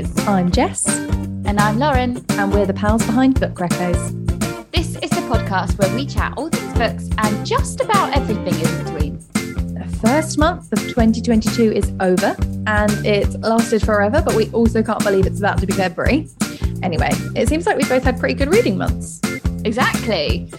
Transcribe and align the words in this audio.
Pages. 0.00 0.26
I'm 0.26 0.50
Jess, 0.50 0.86
And 1.44 1.60
I'm 1.60 1.78
Lauren. 1.78 2.24
and 2.30 2.52
we're 2.52 2.64
the 2.66 2.72
pals 2.72 3.04
behind 3.04 3.38
Book 3.38 3.54
Reccos. 3.54 4.16
This 4.72 4.96
is 4.96 5.10
the 5.10 5.20
podcast 5.28 5.78
where 5.78 5.94
we 5.94 6.06
chat 6.06 6.32
all 6.36 6.48
things 6.48 6.72
books 6.78 7.10
and 7.18 7.46
just 7.46 7.80
about 7.80 8.16
everything 8.16 8.54
in 8.54 8.84
between. 8.84 9.18
The 9.74 9.98
first 10.00 10.38
month 10.38 10.72
of 10.72 10.78
2022 10.80 11.72
is 11.72 11.92
over, 12.00 12.34
and 12.66 12.90
it's 13.06 13.36
lasted 13.36 13.82
forever, 13.82 14.22
but 14.24 14.34
we 14.34 14.50
also 14.52 14.82
can't 14.82 15.02
believe 15.04 15.26
it's 15.26 15.38
about 15.40 15.58
to 15.58 15.66
be 15.66 15.72
February. 15.74 16.28
Anyway, 16.82 17.10
it 17.36 17.48
seems 17.48 17.66
like 17.66 17.76
we 17.76 17.84
both 17.84 18.04
had 18.04 18.18
pretty 18.18 18.34
good 18.34 18.48
reading 18.48 18.78
months. 18.78 19.20
Exactly. 19.64 20.50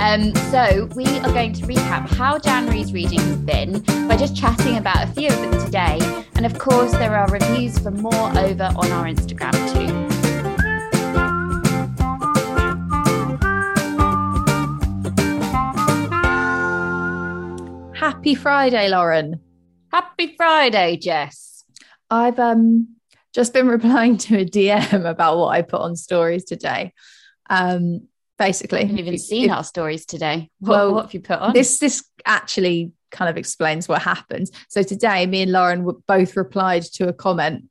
Um, 0.00 0.34
so 0.50 0.88
we 0.94 1.06
are 1.20 1.32
going 1.32 1.52
to 1.54 1.66
recap 1.66 2.08
how 2.14 2.38
January's 2.38 2.92
reading 2.92 3.18
has 3.18 3.36
been 3.38 3.80
by 4.06 4.16
just 4.16 4.36
chatting 4.36 4.76
about 4.76 5.02
a 5.08 5.12
few 5.12 5.28
of 5.28 5.40
them 5.40 5.64
today. 5.64 5.98
And 6.34 6.44
of 6.44 6.58
course, 6.58 6.92
there 6.92 7.16
are 7.16 7.28
reviews 7.28 7.78
for 7.78 7.90
more 7.90 8.30
over 8.38 8.64
on 8.76 8.92
our 8.92 9.06
Instagram 9.06 9.52
too. 9.72 10.10
Happy 17.94 18.34
Friday, 18.34 18.88
Lauren. 18.88 19.40
Happy 19.90 20.34
Friday, 20.36 20.96
Jess. 20.98 21.64
I've 22.10 22.38
um 22.38 22.96
just 23.32 23.52
been 23.52 23.68
replying 23.76 24.18
to 24.18 24.38
a 24.38 24.44
DM 24.44 25.04
about 25.04 25.38
what 25.38 25.48
I 25.48 25.62
put 25.62 25.80
on 25.80 25.96
stories 25.96 26.44
today. 26.44 26.92
Um, 27.48 28.08
basically, 28.40 28.80
I 28.80 28.82
haven't 28.82 28.98
even 28.98 29.18
seen 29.18 29.44
if- 29.44 29.50
our 29.56 29.62
stories 29.62 30.04
today. 30.06 30.50
What, 30.58 30.70
Well, 30.70 30.94
what 30.94 31.04
have 31.04 31.14
you 31.14 31.20
put 31.20 31.38
on? 31.38 31.52
this 31.52 31.78
this 31.78 32.02
actually 32.24 32.92
kind 33.12 33.28
of 33.28 33.36
explains 33.36 33.88
what 33.88 34.00
happened. 34.02 34.46
So 34.68 34.82
today, 34.82 35.26
me 35.26 35.42
and 35.42 35.52
Lauren 35.52 35.84
were 35.84 35.98
both 36.08 36.36
replied 36.36 36.82
to 36.94 37.08
a 37.08 37.12
comment 37.12 37.64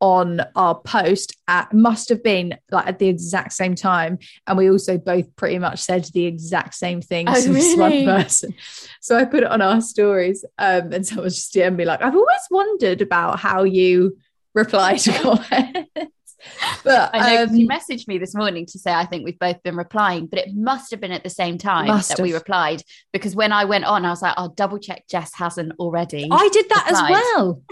on 0.00 0.40
our 0.54 0.74
post 0.74 1.34
at 1.48 1.72
must 1.72 2.08
have 2.10 2.22
been 2.22 2.54
like 2.70 2.86
at 2.86 2.98
the 2.98 3.08
exact 3.08 3.52
same 3.52 3.74
time, 3.74 4.18
and 4.46 4.58
we 4.58 4.70
also 4.70 4.98
both 4.98 5.26
pretty 5.36 5.58
much 5.58 5.78
said 5.80 6.04
the 6.12 6.24
exact 6.26 6.74
same 6.74 7.00
thing 7.00 7.26
Oh, 7.28 7.40
to 7.40 7.52
this 7.52 7.76
one 7.76 7.90
really? 7.92 8.04
person. 8.04 8.54
So 9.00 9.16
I 9.16 9.24
put 9.24 9.42
it 9.44 9.50
on 9.50 9.60
our 9.62 9.80
stories, 9.80 10.44
um, 10.58 10.92
and 10.92 11.06
someone 11.06 11.28
just 11.28 11.52
DM 11.54 11.76
me 11.76 11.84
like, 11.84 12.02
"I've 12.02 12.16
always 12.16 12.46
wondered 12.50 13.00
about 13.02 13.38
how 13.40 13.62
you 13.64 14.16
reply 14.54 14.96
to 14.96 15.12
comments." 15.22 16.23
But 16.84 17.10
I 17.14 17.18
know 17.36 17.46
'cause 17.46 17.56
you 17.56 17.66
um, 17.68 17.78
messaged 17.78 18.08
me 18.08 18.18
this 18.18 18.34
morning 18.34 18.66
to 18.66 18.78
say 18.78 18.92
I 18.92 19.06
think 19.06 19.24
we've 19.24 19.38
both 19.38 19.62
been 19.62 19.76
replying, 19.76 20.26
but 20.26 20.38
it 20.38 20.54
must 20.54 20.90
have 20.90 21.00
been 21.00 21.12
at 21.12 21.22
the 21.22 21.30
same 21.30 21.56
time 21.58 21.86
that 21.86 22.20
we 22.20 22.32
replied 22.34 22.82
because 23.12 23.34
when 23.34 23.52
I 23.52 23.64
went 23.64 23.84
on, 23.84 24.04
I 24.04 24.10
was 24.10 24.22
like, 24.22 24.34
I'll 24.36 24.50
double 24.50 24.78
check 24.78 25.04
Jess 25.08 25.34
hasn't 25.34 25.72
already. 25.78 26.28
I 26.30 26.48
did 26.52 26.68
that 26.68 26.86
as 26.88 27.00
well. 27.10 27.62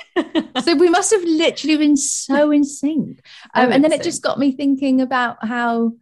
so 0.63 0.75
we 0.77 0.89
must 0.89 1.11
have 1.13 1.23
literally 1.25 1.77
been 1.77 1.97
so 1.97 2.51
in 2.51 2.65
sync. 2.65 3.21
Um, 3.55 3.73
and 3.73 3.85
then 3.85 3.93
it 3.93 4.03
just 4.03 4.23
got 4.23 4.39
me 4.39 4.53
thinking 4.53 5.01
about 5.01 5.45
how 5.47 5.93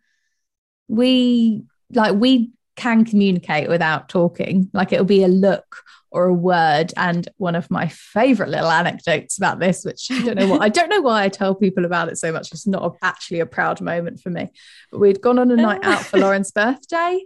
we 0.88 1.64
like 1.92 2.14
we 2.14 2.50
can 2.76 3.04
communicate 3.04 3.68
without 3.68 4.08
talking. 4.08 4.70
Like 4.72 4.92
it'll 4.92 5.04
be 5.04 5.24
a 5.24 5.28
look 5.28 5.82
or 6.10 6.24
a 6.24 6.34
word. 6.34 6.92
And 6.96 7.28
one 7.36 7.54
of 7.54 7.70
my 7.70 7.88
favorite 7.88 8.48
little 8.48 8.70
anecdotes 8.70 9.38
about 9.38 9.60
this, 9.60 9.84
which 9.84 10.08
I 10.10 10.22
don't 10.22 10.38
know 10.38 10.48
what 10.48 10.62
I 10.62 10.68
don't 10.68 10.88
know 10.88 11.00
why 11.00 11.24
I 11.24 11.28
tell 11.28 11.54
people 11.54 11.84
about 11.84 12.08
it 12.08 12.18
so 12.18 12.32
much. 12.32 12.50
It's 12.52 12.66
not 12.66 12.84
a- 12.84 13.04
actually 13.04 13.40
a 13.40 13.46
proud 13.46 13.80
moment 13.80 14.20
for 14.20 14.30
me. 14.30 14.50
But 14.90 14.98
we'd 14.98 15.20
gone 15.20 15.38
on 15.38 15.50
a 15.50 15.56
night 15.68 15.84
out 15.84 16.04
for 16.04 16.18
Lauren's 16.18 16.50
birthday. 16.50 17.20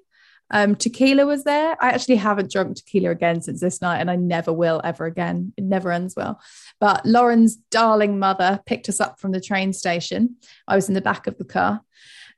Um, 0.51 0.77
tequila 0.77 1.27
was 1.27 1.45
there. 1.45 1.75
I 1.83 1.89
actually 1.89 2.17
haven't 2.17 2.53
drunk 2.53 2.77
tequila 2.77 3.11
again 3.11 3.41
since 3.41 3.61
this 3.61 3.81
night, 3.81 4.01
and 4.01 4.11
I 4.11 4.17
never 4.17 4.53
will 4.53 4.81
ever 4.85 5.07
again. 5.07 5.53
It 5.57 5.65
never 5.65 5.91
ends 5.91 6.15
well. 6.17 6.41
But 6.81 7.05
Lauren's 7.07 7.57
darling 7.71 8.19
mother 8.19 8.61
picked 8.67 8.89
us 8.89 9.01
up 9.01 9.19
from 9.19 9.33
the 9.33 9.41
train 9.41 9.73
station. 9.73 10.37
I 10.69 10.77
was 10.77 10.89
in 10.89 10.95
the 10.95 11.01
back 11.01 11.27
of 11.27 11.39
the 11.39 11.45
car, 11.45 11.81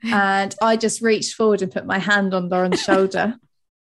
and 0.02 0.54
I 0.62 0.76
just 0.76 1.00
reached 1.02 1.34
forward 1.34 1.62
and 1.62 1.72
put 1.72 1.86
my 1.86 1.98
hand 1.98 2.34
on 2.34 2.48
Lauren's 2.48 2.82
shoulder. 2.82 3.36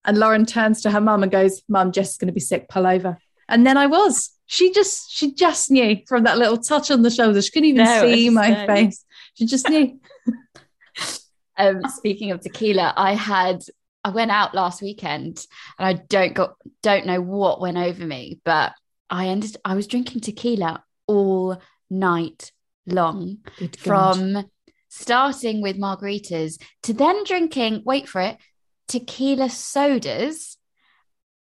And 0.06 0.18
Lauren 0.18 0.46
turns 0.46 0.82
to 0.84 0.92
her 0.92 1.02
mum 1.02 1.24
and 1.24 1.32
goes, 1.32 1.62
Mum, 1.68 1.92
Jess 1.92 2.12
is 2.12 2.18
going 2.18 2.28
to 2.28 2.34
be 2.34 2.40
sick, 2.40 2.70
pull 2.70 2.88
over. 2.88 3.18
And 3.50 3.68
then 3.68 3.78
I 3.78 3.88
was. 3.88 4.32
She 4.46 4.72
just, 4.72 5.12
she 5.12 5.34
just 5.34 5.70
knew 5.70 5.98
from 6.08 6.24
that 6.24 6.38
little 6.38 6.58
touch 6.58 6.90
on 6.92 7.02
the 7.02 7.10
shoulder. 7.10 7.42
She 7.42 7.52
couldn't 7.52 7.70
even 7.70 7.84
There 7.86 8.06
it 8.06 8.16
see 8.16 8.30
my 8.30 8.50
there. 8.50 8.68
face. 8.68 9.04
She 9.34 9.46
just 9.46 9.70
knew. 9.70 10.00
um, 11.58 11.82
speaking 11.90 12.32
of 12.32 12.42
tequila, 12.42 12.94
I 12.96 13.14
had 13.14 13.64
I 14.04 14.10
went 14.10 14.32
out 14.32 14.56
last 14.56 14.82
weekend 14.82 15.46
and 15.78 15.86
I 15.88 15.94
don't 15.94 16.34
got 16.34 16.56
don't 16.82 17.06
know 17.06 17.20
what 17.20 17.60
went 17.60 17.78
over 17.78 18.06
me, 18.06 18.40
but 18.46 18.74
I 19.10 19.28
ended 19.28 19.58
I 19.66 19.76
was 19.76 19.88
drinking 19.88 20.22
tequila 20.22 20.84
all 21.08 21.62
night 21.90 22.52
long. 22.86 23.40
Good 23.58 23.78
God. 23.84 24.16
from 24.16 24.50
starting 24.98 25.62
with 25.62 25.78
margaritas 25.78 26.62
to 26.84 26.94
then 26.94 27.24
drinking, 27.24 27.84
wait 27.86 28.08
for 28.10 28.22
it, 28.22 28.38
tequila 28.88 29.50
sodas 29.50 30.58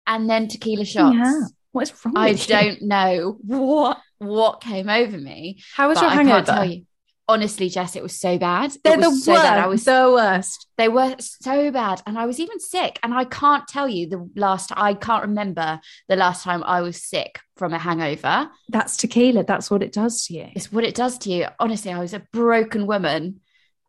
and 0.06 0.28
then 0.28 0.48
tequila 0.48 0.84
shots. 0.84 1.16
Yeah. 1.16 1.40
What 1.72 1.82
is 1.82 2.04
wrong 2.04 2.16
I 2.16 2.34
don't 2.34 2.82
know 2.82 3.38
what 3.44 3.98
what 4.18 4.60
came 4.60 4.88
over 4.88 5.18
me. 5.18 5.62
How 5.74 5.88
was 5.88 6.00
your 6.00 6.10
I 6.10 6.14
hangover? 6.14 6.34
can't 6.36 6.46
tell 6.46 6.64
you. 6.64 6.86
Honestly, 7.28 7.68
Jess, 7.68 7.96
it 7.96 8.02
was 8.02 8.18
so 8.20 8.36
bad. 8.36 8.72
They're 8.84 8.96
the 8.96 9.08
was 9.08 9.12
worst. 9.12 9.24
so 9.24 9.34
bad. 9.34 9.58
I 9.58 9.66
was 9.66 9.84
the 9.84 10.10
worst. 10.12 10.66
they 10.76 10.88
were 10.88 11.14
so 11.18 11.70
bad. 11.70 12.02
And 12.04 12.18
I 12.18 12.26
was 12.26 12.38
even 12.40 12.58
sick. 12.60 12.98
And 13.02 13.14
I 13.14 13.24
can't 13.24 13.66
tell 13.68 13.88
you 13.88 14.08
the 14.08 14.28
last 14.36 14.70
I 14.76 14.94
can't 14.94 15.22
remember 15.22 15.80
the 16.08 16.16
last 16.16 16.42
time 16.42 16.62
I 16.64 16.82
was 16.82 17.02
sick 17.02 17.38
from 17.56 17.72
a 17.72 17.78
hangover. 17.78 18.50
That's 18.68 18.96
tequila. 18.96 19.44
That's 19.44 19.70
what 19.70 19.82
it 19.82 19.92
does 19.92 20.26
to 20.26 20.34
you. 20.34 20.48
It's 20.54 20.72
what 20.72 20.84
it 20.84 20.94
does 20.94 21.16
to 21.18 21.30
you. 21.30 21.46
Honestly, 21.58 21.92
I 21.92 22.00
was 22.00 22.12
a 22.12 22.26
broken 22.32 22.86
woman 22.86 23.40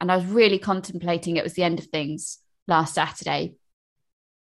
and 0.03 0.11
I 0.11 0.17
was 0.17 0.25
really 0.25 0.59
contemplating 0.59 1.37
it 1.37 1.43
was 1.43 1.53
the 1.53 1.63
end 1.63 1.79
of 1.79 1.85
things 1.85 2.37
last 2.67 2.93
Saturday. 2.93 3.55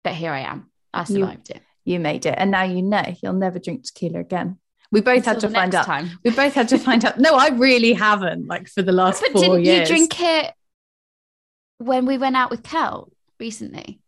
But 0.04 0.14
here 0.14 0.32
I 0.32 0.40
am. 0.40 0.70
I 0.92 1.00
You- 1.00 1.06
survived 1.06 1.50
it. 1.50 1.62
You 1.84 2.00
made 2.00 2.26
it. 2.26 2.34
And 2.36 2.50
now 2.50 2.64
you 2.64 2.82
know 2.82 3.02
you'll 3.22 3.32
never 3.32 3.58
drink 3.58 3.84
tequila 3.84 4.18
again. 4.20 4.58
We 4.90 5.00
both 5.00 5.24
had 5.24 5.40
to 5.40 5.48
find 5.48 5.74
out. 5.74 5.86
time. 5.86 6.18
We 6.24 6.32
both 6.32 6.54
had 6.54 6.68
to 6.70 6.78
find 6.78 7.04
out. 7.04 7.18
No, 7.18 7.34
I 7.36 7.48
really 7.48 7.92
haven't, 7.92 8.46
like 8.48 8.68
for 8.68 8.82
the 8.82 8.92
last 8.92 9.20
But 9.22 9.32
4 9.32 9.40
didn't 9.40 9.64
years. 9.64 9.88
you 9.88 9.94
drink 9.96 10.20
it 10.20 10.52
when 11.78 12.06
we 12.06 12.18
went 12.18 12.36
out 12.36 12.50
with 12.50 12.62
Kel 12.62 13.12
recently? 13.40 14.00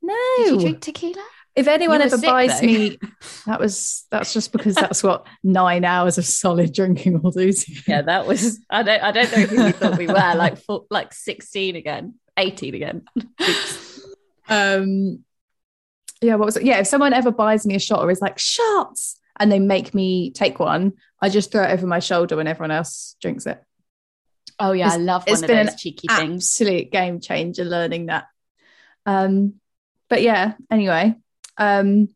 No. 0.00 0.16
Did 0.38 0.52
you 0.52 0.60
drink 0.60 0.80
tequila? 0.80 1.24
If 1.54 1.68
anyone 1.68 2.00
ever 2.00 2.16
sick, 2.16 2.26
buys 2.28 2.60
though. 2.60 2.66
me, 2.66 2.98
that 3.46 3.60
was 3.60 4.06
that's 4.10 4.32
just 4.32 4.52
because 4.52 4.74
that's 4.74 5.02
what 5.02 5.26
nine 5.42 5.84
hours 5.84 6.16
of 6.18 6.24
solid 6.24 6.72
drinking 6.72 7.20
will 7.22 7.30
do. 7.30 7.52
Yeah, 7.86 8.02
that 8.02 8.26
was. 8.26 8.58
I 8.70 8.82
don't. 8.82 9.02
I 9.02 9.12
don't 9.12 9.30
know 9.32 9.42
who 9.44 9.64
we 9.64 9.72
thought 9.72 9.98
we 9.98 10.06
were. 10.06 10.12
Like, 10.14 10.58
full, 10.58 10.86
like 10.90 11.12
sixteen 11.12 11.76
again, 11.76 12.14
eighteen 12.36 12.74
again. 12.74 13.02
Um, 14.48 15.24
yeah, 16.20 16.36
what 16.36 16.46
was 16.46 16.56
it? 16.56 16.64
Yeah, 16.64 16.78
if 16.78 16.86
someone 16.86 17.12
ever 17.12 17.30
buys 17.30 17.66
me 17.66 17.74
a 17.74 17.78
shot 17.80 18.00
or 18.02 18.10
is 18.10 18.20
like 18.20 18.38
shots, 18.38 19.18
and 19.38 19.50
they 19.50 19.58
make 19.58 19.94
me 19.94 20.30
take 20.30 20.58
one, 20.58 20.92
I 21.20 21.28
just 21.28 21.50
throw 21.52 21.64
it 21.64 21.70
over 21.70 21.86
my 21.86 21.98
shoulder 21.98 22.36
when 22.36 22.46
everyone 22.46 22.70
else 22.70 23.16
drinks 23.20 23.46
it. 23.46 23.62
Oh 24.58 24.72
yeah, 24.72 24.86
I 24.86 24.94
It's- 24.94 25.00
love 25.00 25.24
it's 25.26 25.40
one 25.40 25.44
of 25.44 25.48
been 25.48 25.66
those 25.66 25.72
an 25.74 25.78
cheeky 25.78 26.08
things. 26.08 26.44
absolute 26.46 26.90
game 26.92 27.20
changer 27.20 27.64
learning 27.64 28.06
that. 28.06 28.26
Um, 29.06 29.54
but 30.08 30.22
yeah, 30.22 30.52
anyway, 30.70 31.16
um, 31.58 32.08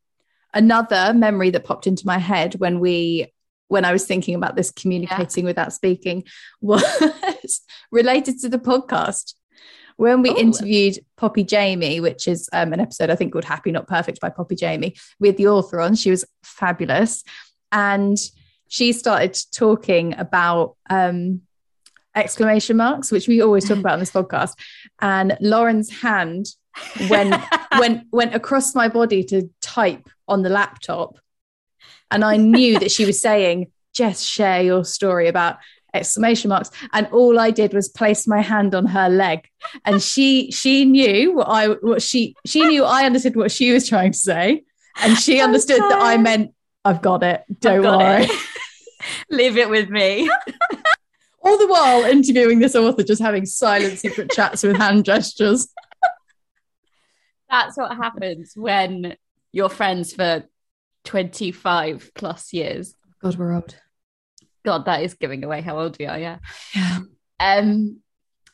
another 0.55 1.13
memory 1.15 1.51
that 1.51 1.65
popped 1.65 1.87
into 1.87 2.07
my 2.07 2.19
head 2.19 2.55
when 2.55 2.81
we 2.81 3.33
when 3.69 3.85
I 3.85 3.93
was 3.93 4.07
thinking 4.07 4.37
about 4.37 4.55
this 4.55 4.71
communicating 4.71 5.45
without 5.45 5.73
speaking 5.73 6.23
was 6.61 7.63
related 7.91 8.41
to 8.41 8.49
the 8.49 8.59
podcast. 8.59 9.35
When 9.97 10.21
we 10.21 10.31
Ooh. 10.31 10.37
interviewed 10.37 10.99
Poppy 11.17 11.43
Jamie, 11.43 12.01
which 12.01 12.29
is 12.29 12.51
um, 12.53 12.73
an 12.75 12.81
episode 12.81 13.11
I 13.11 13.17
think 13.17 13.33
called 13.33 13.47
Happy 13.47 13.73
Not 13.73 13.89
Perfect 13.89 14.21
by 14.21 14.29
Poppy 14.29 14.55
Jamie, 14.55 14.95
with 15.19 15.37
the 15.37 15.49
author 15.49 15.81
on, 15.81 15.95
she 15.95 16.11
was 16.11 16.25
fabulous. 16.43 17.25
And 17.73 18.19
she 18.69 18.93
started 18.93 19.37
talking 19.53 20.15
about 20.19 20.77
um, 20.91 21.41
exclamation 22.15 22.77
marks, 22.77 23.11
which 23.11 23.27
we 23.27 23.41
always 23.41 23.67
talk 23.67 23.79
about 23.79 23.95
on 23.95 24.01
this 24.01 24.11
podcast. 24.11 24.53
And 25.01 25.37
Lauren's 25.41 25.91
hand 25.91 26.47
went 27.09 27.35
went 27.79 28.07
went 28.13 28.35
across 28.35 28.75
my 28.75 28.89
body 28.89 29.25
to 29.25 29.51
type 29.61 30.09
on 30.29 30.43
the 30.43 30.49
laptop, 30.49 31.19
and 32.11 32.25
I 32.25 32.37
knew 32.37 32.79
that 32.79 32.91
she 32.91 33.05
was 33.05 33.21
saying, 33.21 33.71
"Jess, 33.93 34.23
share 34.23 34.63
your 34.63 34.85
story 34.85 35.29
about." 35.29 35.59
exclamation 35.95 36.51
marks. 36.51 36.71
And 36.93 37.07
all 37.07 37.39
i 37.39 37.51
did 37.51 37.73
was 37.73 37.89
place 37.89 38.27
my 38.27 38.43
hand 38.43 38.75
on 38.75 38.85
her 38.85 39.09
leg. 39.09 39.49
And 39.85 40.03
she 40.03 40.51
she 40.51 40.85
knew 40.85 41.37
what 41.37 41.49
i 41.49 41.69
what 41.69 42.03
she 42.03 42.37
she 42.45 42.63
knew 42.67 42.85
i 42.85 43.05
understood 43.05 43.35
what 43.35 43.51
she 43.51 43.73
was 43.73 43.89
trying 43.89 44.13
to 44.13 44.19
say. 44.19 44.65
And 45.01 45.17
she 45.17 45.41
understood 45.41 45.81
that 45.81 46.03
i 46.03 46.19
meant 46.19 46.55
i've 46.85 47.01
got 47.01 47.23
it. 47.23 47.45
Don't 47.61 47.83
got 47.83 47.99
worry. 47.99 48.25
it. 48.25 48.31
Leave 49.31 49.57
it 49.57 49.71
with 49.71 49.89
me. 49.89 50.31
all 51.43 51.57
the 51.59 51.69
while 51.69 52.05
interviewing 52.05 52.59
this 52.59 52.75
author 52.75 53.03
just 53.03 53.23
having 53.23 53.47
silent 53.47 53.99
secret 53.99 54.31
chats 54.33 54.63
with 54.63 54.77
hand 54.77 55.05
gestures 55.05 55.69
That's 57.51 57.77
what 57.77 57.97
happens 57.97 58.53
when 58.57 59.17
you're 59.53 59.69
friends 59.69 60.13
for 60.13 60.45
25 61.05 62.11
plus 62.15 62.53
years. 62.53 62.95
god 63.23 63.37
we're 63.37 63.55
old 63.55 63.77
God, 64.65 64.85
that 64.87 65.05
is 65.05 65.15
giving 65.15 65.45
away 65.45 65.61
how 65.61 65.79
old 65.79 65.97
we 65.99 66.07
are. 66.07 66.19
Yeah. 66.19 66.39
Yeah. 66.75 66.99
Um, 67.39 68.01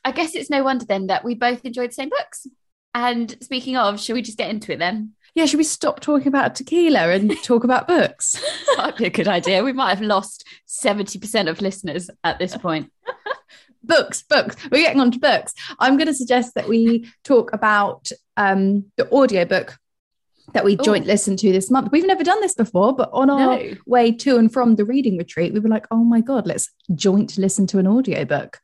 I 0.05 0.13
guess 0.13 0.35
it's 0.35 0.51
no 0.51 0.63
wonder 0.63 0.85
then 0.85 1.07
that 1.07 1.25
we 1.25 1.35
both 1.35 1.65
enjoyed 1.65 1.91
the 1.91 1.95
same 1.95 2.11
books. 2.11 2.47
And 2.95 3.35
speaking 3.41 3.79
of, 3.79 3.99
should 3.99 4.13
we 4.13 4.21
just 4.21 4.37
get 4.37 4.51
into 4.51 4.73
it 4.73 4.79
then? 4.79 5.13
Yeah, 5.35 5.47
should 5.47 5.57
we 5.57 5.65
stop 5.65 6.01
talking 6.01 6.29
about 6.29 6.55
tequila 6.55 7.09
and 7.09 7.35
talk 7.43 7.65
about 7.65 7.89
books? 7.89 8.37
Might 8.77 8.99
be 8.99 9.07
a 9.07 9.11
good 9.11 9.29
idea. 9.29 9.65
We 9.65 9.73
might 9.73 9.89
have 9.89 10.03
lost 10.03 10.45
70% 10.69 11.49
of 11.49 11.63
listeners 11.63 12.11
at 12.23 12.39
this 12.39 12.57
point. 12.57 12.93
books, 13.83 14.23
books. 14.23 14.57
We're 14.71 14.83
getting 14.83 15.01
on 15.01 15.11
to 15.13 15.19
books. 15.19 15.55
I'm 15.79 15.97
going 15.97 16.07
to 16.07 16.15
suggest 16.15 16.55
that 16.55 16.69
we 16.69 17.11
talk 17.25 17.53
about 17.53 18.11
um, 18.37 18.87
the 18.97 19.11
audiobook 19.11 19.79
that 20.55 20.65
we 20.65 20.77
joint 20.77 21.07
listened 21.07 21.39
to 21.39 21.53
this 21.53 21.71
month. 21.71 21.91
We've 21.93 22.07
never 22.07 22.25
done 22.25 22.41
this 22.41 22.55
before, 22.55 22.95
but 22.95 23.11
on 23.13 23.31
our 23.31 23.59
No. 23.59 23.75
way 23.87 24.13
to 24.13 24.37
and 24.37 24.53
from 24.53 24.77
the 24.77 24.85
reading 24.85 25.17
retreat, 25.17 25.53
we 25.55 25.61
were 25.61 25.69
like, 25.69 25.87
oh 25.91 26.05
my 26.05 26.21
God, 26.21 26.47
let's 26.47 26.69
joint 26.95 27.39
listen 27.39 27.67
to 27.69 27.79
an 27.79 27.87
audiobook. 27.87 28.59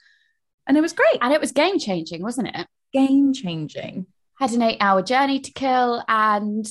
And 0.66 0.76
it 0.76 0.82
was 0.82 0.92
great. 0.92 1.18
And 1.22 1.32
it 1.32 1.40
was 1.40 1.52
game 1.52 1.78
changing, 1.78 2.22
wasn't 2.22 2.48
it? 2.54 2.66
Game 2.92 3.32
changing. 3.32 4.06
Had 4.38 4.52
an 4.52 4.62
eight 4.62 4.78
hour 4.80 5.02
journey 5.02 5.40
to 5.40 5.50
kill 5.52 6.04
and 6.08 6.70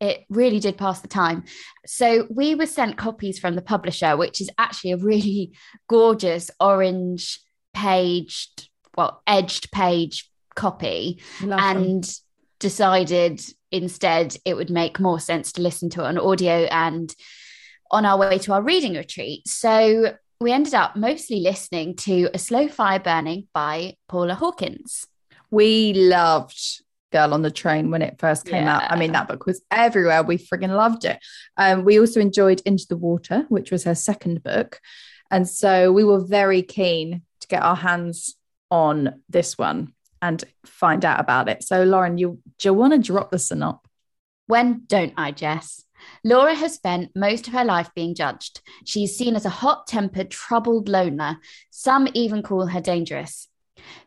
it 0.00 0.24
really 0.28 0.58
did 0.58 0.76
pass 0.76 1.00
the 1.00 1.08
time. 1.08 1.44
So 1.86 2.26
we 2.28 2.54
were 2.56 2.66
sent 2.66 2.96
copies 2.98 3.38
from 3.38 3.54
the 3.54 3.62
publisher, 3.62 4.16
which 4.16 4.40
is 4.40 4.50
actually 4.58 4.92
a 4.92 4.96
really 4.96 5.52
gorgeous 5.88 6.50
orange 6.58 7.40
paged, 7.74 8.68
well, 8.96 9.22
edged 9.26 9.70
page 9.72 10.30
copy. 10.54 11.20
Love 11.42 11.50
them. 11.50 11.58
and 11.58 12.18
decided 12.60 13.42
instead 13.70 14.36
it 14.44 14.54
would 14.54 14.70
make 14.70 15.00
more 15.00 15.20
sense 15.20 15.52
to 15.52 15.60
listen 15.60 15.90
to 15.90 16.00
it 16.00 16.06
on 16.06 16.16
audio 16.16 16.66
and 16.70 17.14
on 17.90 18.06
our 18.06 18.16
way 18.16 18.38
to 18.38 18.52
our 18.52 18.62
reading 18.62 18.94
retreat. 18.94 19.46
So 19.46 20.14
we 20.40 20.52
ended 20.52 20.74
up 20.74 20.96
mostly 20.96 21.40
listening 21.40 21.96
to 21.96 22.30
A 22.32 22.38
Slow 22.38 22.68
Fire 22.68 23.00
Burning 23.00 23.48
by 23.52 23.96
Paula 24.08 24.34
Hawkins. 24.34 25.06
we 25.50 25.92
loved 25.92 26.82
Girl 27.12 27.32
on 27.34 27.42
the 27.42 27.50
Train 27.50 27.90
when 27.90 28.02
it 28.02 28.18
first 28.18 28.44
came 28.46 28.66
out. 28.66 28.90
I 28.90 28.96
mean, 28.96 29.12
that 29.12 29.28
book 29.28 29.46
was 29.46 29.62
everywhere. 29.70 30.22
We 30.24 30.36
friggin' 30.36 30.74
loved 30.76 31.04
it. 31.04 31.18
Um, 31.56 31.84
we 31.84 32.00
also 32.00 32.18
enjoyed 32.20 32.60
Into 32.64 32.86
the 32.88 32.96
Water, 32.96 33.44
which 33.48 33.70
was 33.70 33.84
her 33.84 33.94
second 33.94 34.42
book. 34.42 34.80
And 35.30 35.48
so 35.48 35.92
we 35.92 36.02
were 36.02 36.20
very 36.24 36.62
keen 36.62 37.22
to 37.44 37.48
get 37.48 37.62
our 37.62 37.76
hands 37.76 38.36
on 38.70 39.22
this 39.28 39.56
one 39.56 39.92
and 40.20 40.42
find 40.64 41.04
out 41.04 41.20
about 41.20 41.48
it. 41.48 41.62
So, 41.62 41.84
Lauren, 41.84 42.18
you 42.18 42.40
do 42.58 42.68
you 42.68 42.74
want 42.74 42.92
to 42.92 42.98
drop 42.98 43.30
the 43.30 43.36
synop? 43.36 43.80
When 44.46 44.82
don't 44.86 45.12
I, 45.16 45.32
Jess? 45.32 45.84
Laura 46.22 46.54
has 46.54 46.74
spent 46.74 47.10
most 47.14 47.48
of 47.48 47.54
her 47.54 47.64
life 47.64 47.90
being 47.94 48.14
judged. 48.14 48.60
She's 48.84 49.16
seen 49.16 49.36
as 49.36 49.46
a 49.46 49.50
hot 49.50 49.86
tempered, 49.86 50.30
troubled 50.30 50.88
loner. 50.88 51.38
Some 51.70 52.08
even 52.14 52.42
call 52.42 52.66
her 52.66 52.80
dangerous. 52.80 53.48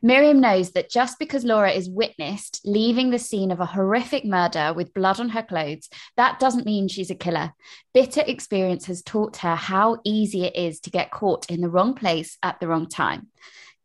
Miriam 0.02 0.40
knows 0.40 0.72
that 0.72 0.90
just 0.90 1.20
because 1.20 1.44
Laura 1.44 1.72
is 1.72 1.90
witnessed 1.90 2.62
leaving 2.66 3.10
the 3.10 3.20
scene 3.20 3.52
of 3.52 3.60
a 3.60 3.66
horrific 3.66 4.26
murder 4.26 4.74
with 4.74 4.94
blood 4.94 5.20
on 5.20 5.30
her 5.30 5.44
clothes, 5.44 5.90
that 6.16 6.40
doesn't 6.40 6.66
mean 6.66 6.88
she's 6.88 7.12
a 7.12 7.16
killer. 7.16 7.54
Bitter 7.94 8.24
experience 8.26 8.86
has 8.86 9.02
taught 9.02 9.38
her 9.38 9.56
how 9.56 10.00
easy 10.04 10.46
it 10.46 10.56
is 10.56 10.80
to 10.82 10.90
get 10.90 11.12
caught 11.12 11.50
in 11.50 11.62
the 11.62 11.70
wrong 11.70 11.94
place 11.94 12.38
at 12.44 12.60
the 12.60 12.68
wrong 12.68 12.88
time. 12.88 13.28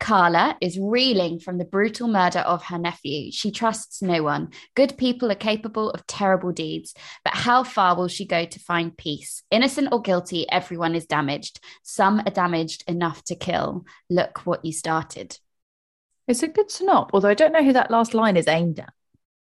Carla 0.03 0.57
is 0.61 0.81
reeling 0.81 1.39
from 1.39 1.59
the 1.59 1.65
brutal 1.65 2.09
murder 2.09 2.41
of 2.41 2.65
her 2.65 2.77
nephew. 2.77 3.31
She 3.31 3.53
trusts 3.53 4.03
no 4.03 4.25
one. 4.25 4.49
Good 4.75 4.99
people 4.99 5.31
are 5.31 5.37
capable 5.37 5.91
of 5.91 6.05
terrible 6.09 6.51
deeds, 6.51 6.93
but 7.23 7.37
how 7.37 7.63
far 7.63 7.97
will 7.97 8.09
she 8.09 8.27
go 8.27 8.45
to 8.45 8.59
find 8.59 8.99
peace? 8.99 9.45
Innocent 9.53 9.91
or 9.93 10.03
guilty, 10.03 10.45
everyone 10.51 10.97
is 10.97 11.07
damaged. 11.07 11.61
Some 11.85 12.19
are 12.19 12.33
damaged 12.33 12.83
enough 12.89 13.23
to 13.27 13.37
kill. 13.37 13.85
Look 14.11 14.41
what 14.45 14.65
you 14.65 14.73
started. 14.73 15.39
It's 16.33 16.43
a 16.43 16.49
good 16.49 16.69
synop, 16.69 17.11
although 17.13 17.29
I 17.29 17.35
don't 17.35 17.53
know 17.53 17.63
who 17.63 17.73
that 17.75 17.91
last 17.91 18.15
line 18.15 18.37
is 18.37 18.49
aimed 18.49 18.81
at. 18.81 18.93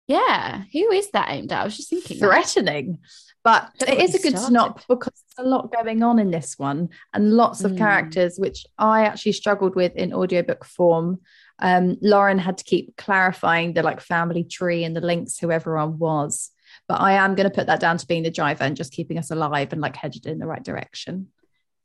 Yeah, 0.08 0.64
who 0.74 0.92
is 0.92 1.10
that 1.12 1.30
aimed 1.30 1.52
at? 1.54 1.62
I 1.62 1.64
was 1.64 1.78
just 1.78 1.90
thinking. 1.90 2.20
that. 2.20 2.26
Threatening. 2.26 3.00
But 3.44 3.72
Look 3.80 3.90
it 3.90 4.00
is 4.02 4.14
a 4.14 4.20
good 4.20 4.38
started. 4.38 4.56
synop 4.56 4.82
because 4.88 5.14
there's 5.36 5.48
a 5.48 5.50
lot 5.50 5.72
going 5.74 6.04
on 6.04 6.20
in 6.20 6.30
this 6.30 6.60
one 6.60 6.90
and 7.14 7.34
lots 7.34 7.64
of 7.64 7.72
Mm. 7.72 7.78
characters, 7.78 8.38
which 8.38 8.66
I 8.78 9.06
actually 9.06 9.32
struggled 9.32 9.76
with 9.76 9.96
in 9.96 10.14
audiobook 10.14 10.64
form. 10.66 11.22
Um, 11.58 11.98
Lauren 12.02 12.38
had 12.40 12.58
to 12.60 12.64
keep 12.64 12.98
clarifying 12.98 13.74
the 13.74 13.82
like 13.84 14.00
family 14.02 14.44
tree 14.44 14.84
and 14.84 14.96
the 14.96 15.02
links 15.02 15.40
who 15.40 15.50
everyone 15.52 15.98
was. 15.98 16.52
But 16.88 17.02
I 17.02 17.14
am 17.14 17.34
going 17.36 17.50
to 17.50 17.56
put 17.56 17.68
that 17.68 17.80
down 17.80 17.98
to 17.98 18.06
being 18.08 18.24
the 18.24 18.32
driver 18.32 18.64
and 18.64 18.76
just 18.78 18.94
keeping 18.94 19.18
us 19.18 19.32
alive 19.32 19.72
and 19.72 19.82
like 19.82 19.96
headed 19.96 20.26
in 20.26 20.38
the 20.40 20.48
right 20.48 20.64
direction. 20.64 21.28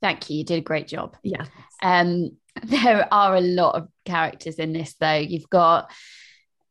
Thank 0.01 0.29
you. 0.29 0.37
You 0.37 0.43
did 0.43 0.59
a 0.59 0.61
great 0.61 0.87
job. 0.87 1.17
Yeah. 1.23 1.45
Um, 1.81 2.37
there 2.63 3.07
are 3.11 3.35
a 3.35 3.41
lot 3.41 3.75
of 3.75 3.87
characters 4.05 4.55
in 4.55 4.73
this, 4.73 4.95
though. 4.99 5.15
You've 5.15 5.49
got 5.49 5.91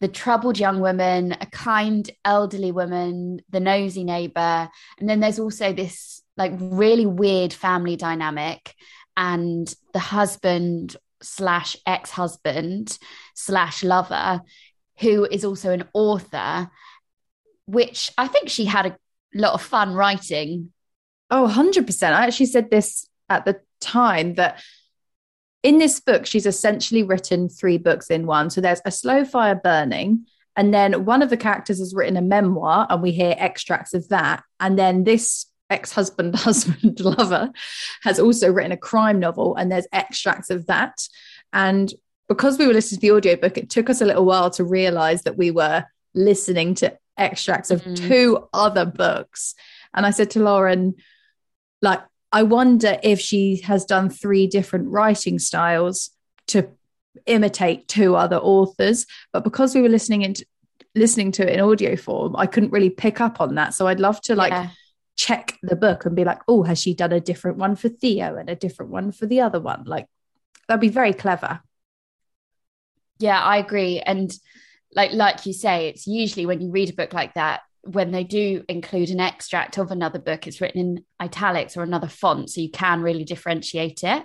the 0.01 0.09
troubled 0.09 0.59
young 0.59 0.81
woman, 0.81 1.37
a 1.41 1.47
kind 1.47 2.09
elderly 2.25 2.73
woman, 2.73 3.41
the 3.51 3.61
nosy 3.61 4.05
neighbor, 4.05 4.69
and 4.99 5.09
then 5.09 5.21
there's 5.21 5.39
also 5.39 5.73
this 5.73 6.23
like 6.37 6.53
really 6.59 7.07
weird 7.07 7.53
family 7.53 7.97
dynamic, 7.97 8.75
and 9.17 9.75
the 9.93 9.99
husband 9.99 10.97
slash 11.23 11.77
ex-husband 11.87 12.99
slash 13.35 13.83
lover, 13.83 14.43
who 14.99 15.25
is 15.25 15.45
also 15.45 15.71
an 15.73 15.85
author, 15.95 16.71
which 17.67 18.11
I 18.19 18.29
think 18.29 18.51
she 18.51 18.67
had 18.67 18.87
a 18.87 18.97
lot 19.35 19.55
of 19.55 19.63
fun 19.63 19.95
writing. 19.95 20.73
Oh, 21.31 21.51
100%. 21.51 22.03
I 22.13 22.27
actually 22.27 22.47
said 22.47 22.71
this 22.71 23.09
at 23.29 23.45
the 23.45 23.61
time 23.81 24.35
that 24.35 24.63
in 25.67 25.79
this 25.79 25.99
book, 25.99 26.27
she's 26.27 26.47
essentially 26.47 27.03
written 27.03 27.49
three 27.49 27.77
books 27.77 28.09
in 28.09 28.25
one. 28.25 28.51
So 28.51 28.61
there's 28.61 28.81
A 28.85 28.93
Slow 28.93 29.25
Fire 29.25 29.57
Burning, 29.57 30.25
and 30.55 30.73
then 30.73 31.05
one 31.05 31.23
of 31.23 31.29
the 31.29 31.37
characters 31.37 31.81
has 31.81 31.93
written 31.93 32.17
a 32.17 32.23
memoir, 32.23 32.87
and 32.89 33.03
we 33.03 33.11
hear 33.11 33.35
extracts 33.37 33.93
of 33.93 34.09
that. 34.11 34.45
And 34.61 34.79
then 34.79 35.03
this 35.03 35.47
ex 35.69 35.91
husband, 35.91 36.37
husband, 36.49 37.01
lover 37.01 37.51
has 38.03 38.21
also 38.21 38.53
written 38.53 38.71
a 38.71 38.77
crime 38.77 39.19
novel, 39.19 39.57
and 39.57 39.73
there's 39.73 39.89
extracts 39.93 40.51
of 40.51 40.67
that. 40.67 41.09
And 41.53 41.93
because 42.29 42.59
we 42.59 42.69
were 42.69 42.73
listening 42.73 43.01
to 43.01 43.07
the 43.09 43.13
audiobook, 43.17 43.59
it 43.59 43.69
took 43.69 43.91
us 43.91 44.01
a 44.01 44.05
little 44.07 44.25
while 44.25 44.51
to 44.51 44.63
realize 44.63 45.25
that 45.25 45.37
we 45.37 45.51
were 45.51 45.85
listening 46.15 46.77
to 46.77 46.97
extracts 47.19 47.73
of 47.73 47.83
Mhm. 47.83 47.97
two 47.97 48.49
other 48.55 48.85
books. 48.85 49.57
And 49.93 50.07
I 50.07 50.11
said 50.11 50.31
to 50.31 50.41
Lauren, 50.41 50.95
like, 51.83 52.03
I 52.37 52.43
wonder 52.43 52.99
if 53.03 53.19
she 53.19 53.63
has 53.63 53.87
done 53.87 54.11
three 54.11 54.47
different 54.47 54.89
writing 54.91 55.39
styles 55.39 56.11
to 56.49 56.69
imitate 57.25 57.89
two 57.89 58.15
other 58.15 58.37
authors. 58.37 59.07
But 59.33 59.43
because 59.43 59.75
we 59.75 59.81
were 59.81 59.89
listening 59.89 60.21
into 60.21 60.45
listening 60.95 61.33
to 61.33 61.43
it 61.49 61.55
in 61.55 61.61
audio 61.61 61.97
form, 61.97 62.37
I 62.37 62.45
couldn't 62.47 62.73
really 62.73 62.91
pick 62.91 63.23
up 63.23 63.41
on 63.41 63.55
that. 63.55 63.73
So 63.73 63.87
I'd 63.87 64.01
love 64.01 64.21
to 64.23 64.35
like 64.35 64.53
Yeah. 64.53 64.69
check 65.17 65.59
the 65.63 65.77
book 65.77 66.05
and 66.05 66.15
be 66.15 66.25
like, 66.25 66.43
oh, 66.47 66.63
has 66.63 66.79
she 66.79 66.93
done 66.93 67.13
a 67.13 67.21
different 67.21 67.57
one 67.57 67.75
for 67.75 67.89
Theo 67.89 68.37
and 68.37 68.51
a 68.51 68.55
different 68.55 68.93
one 68.93 69.13
for 69.13 69.25
the 69.25 69.41
other 69.41 69.61
one? 69.61 69.85
Like 69.85 70.07
that'd 70.69 70.81
be 70.81 70.89
very 71.01 71.15
clever. 71.15 71.61
Yeah, 73.19 73.41
I 73.41 73.57
agree. 73.57 74.01
And 74.01 74.31
like 74.95 75.13
like 75.13 75.47
you 75.47 75.55
say, 75.55 75.89
it's 75.89 76.07
usually 76.07 76.45
when 76.45 76.61
you 76.61 76.71
read 76.71 76.91
a 76.91 76.99
book 77.01 77.15
like 77.15 77.33
that, 77.33 77.61
when 77.87 78.11
they 78.13 78.25
do 78.25 78.65
include 78.69 79.11
an 79.11 79.21
extract 79.21 79.79
of 79.79 79.91
another 79.91 80.19
book, 80.19 80.47
it's 80.47 80.61
written 80.61 80.81
in 80.81 81.05
italics 81.21 81.77
or 81.77 81.83
another 81.83 82.09
font, 82.09 82.51
so 82.51 82.61
you 82.61 82.71
can 82.71 83.01
really 83.03 83.25
differentiate 83.25 84.03
it. 84.05 84.25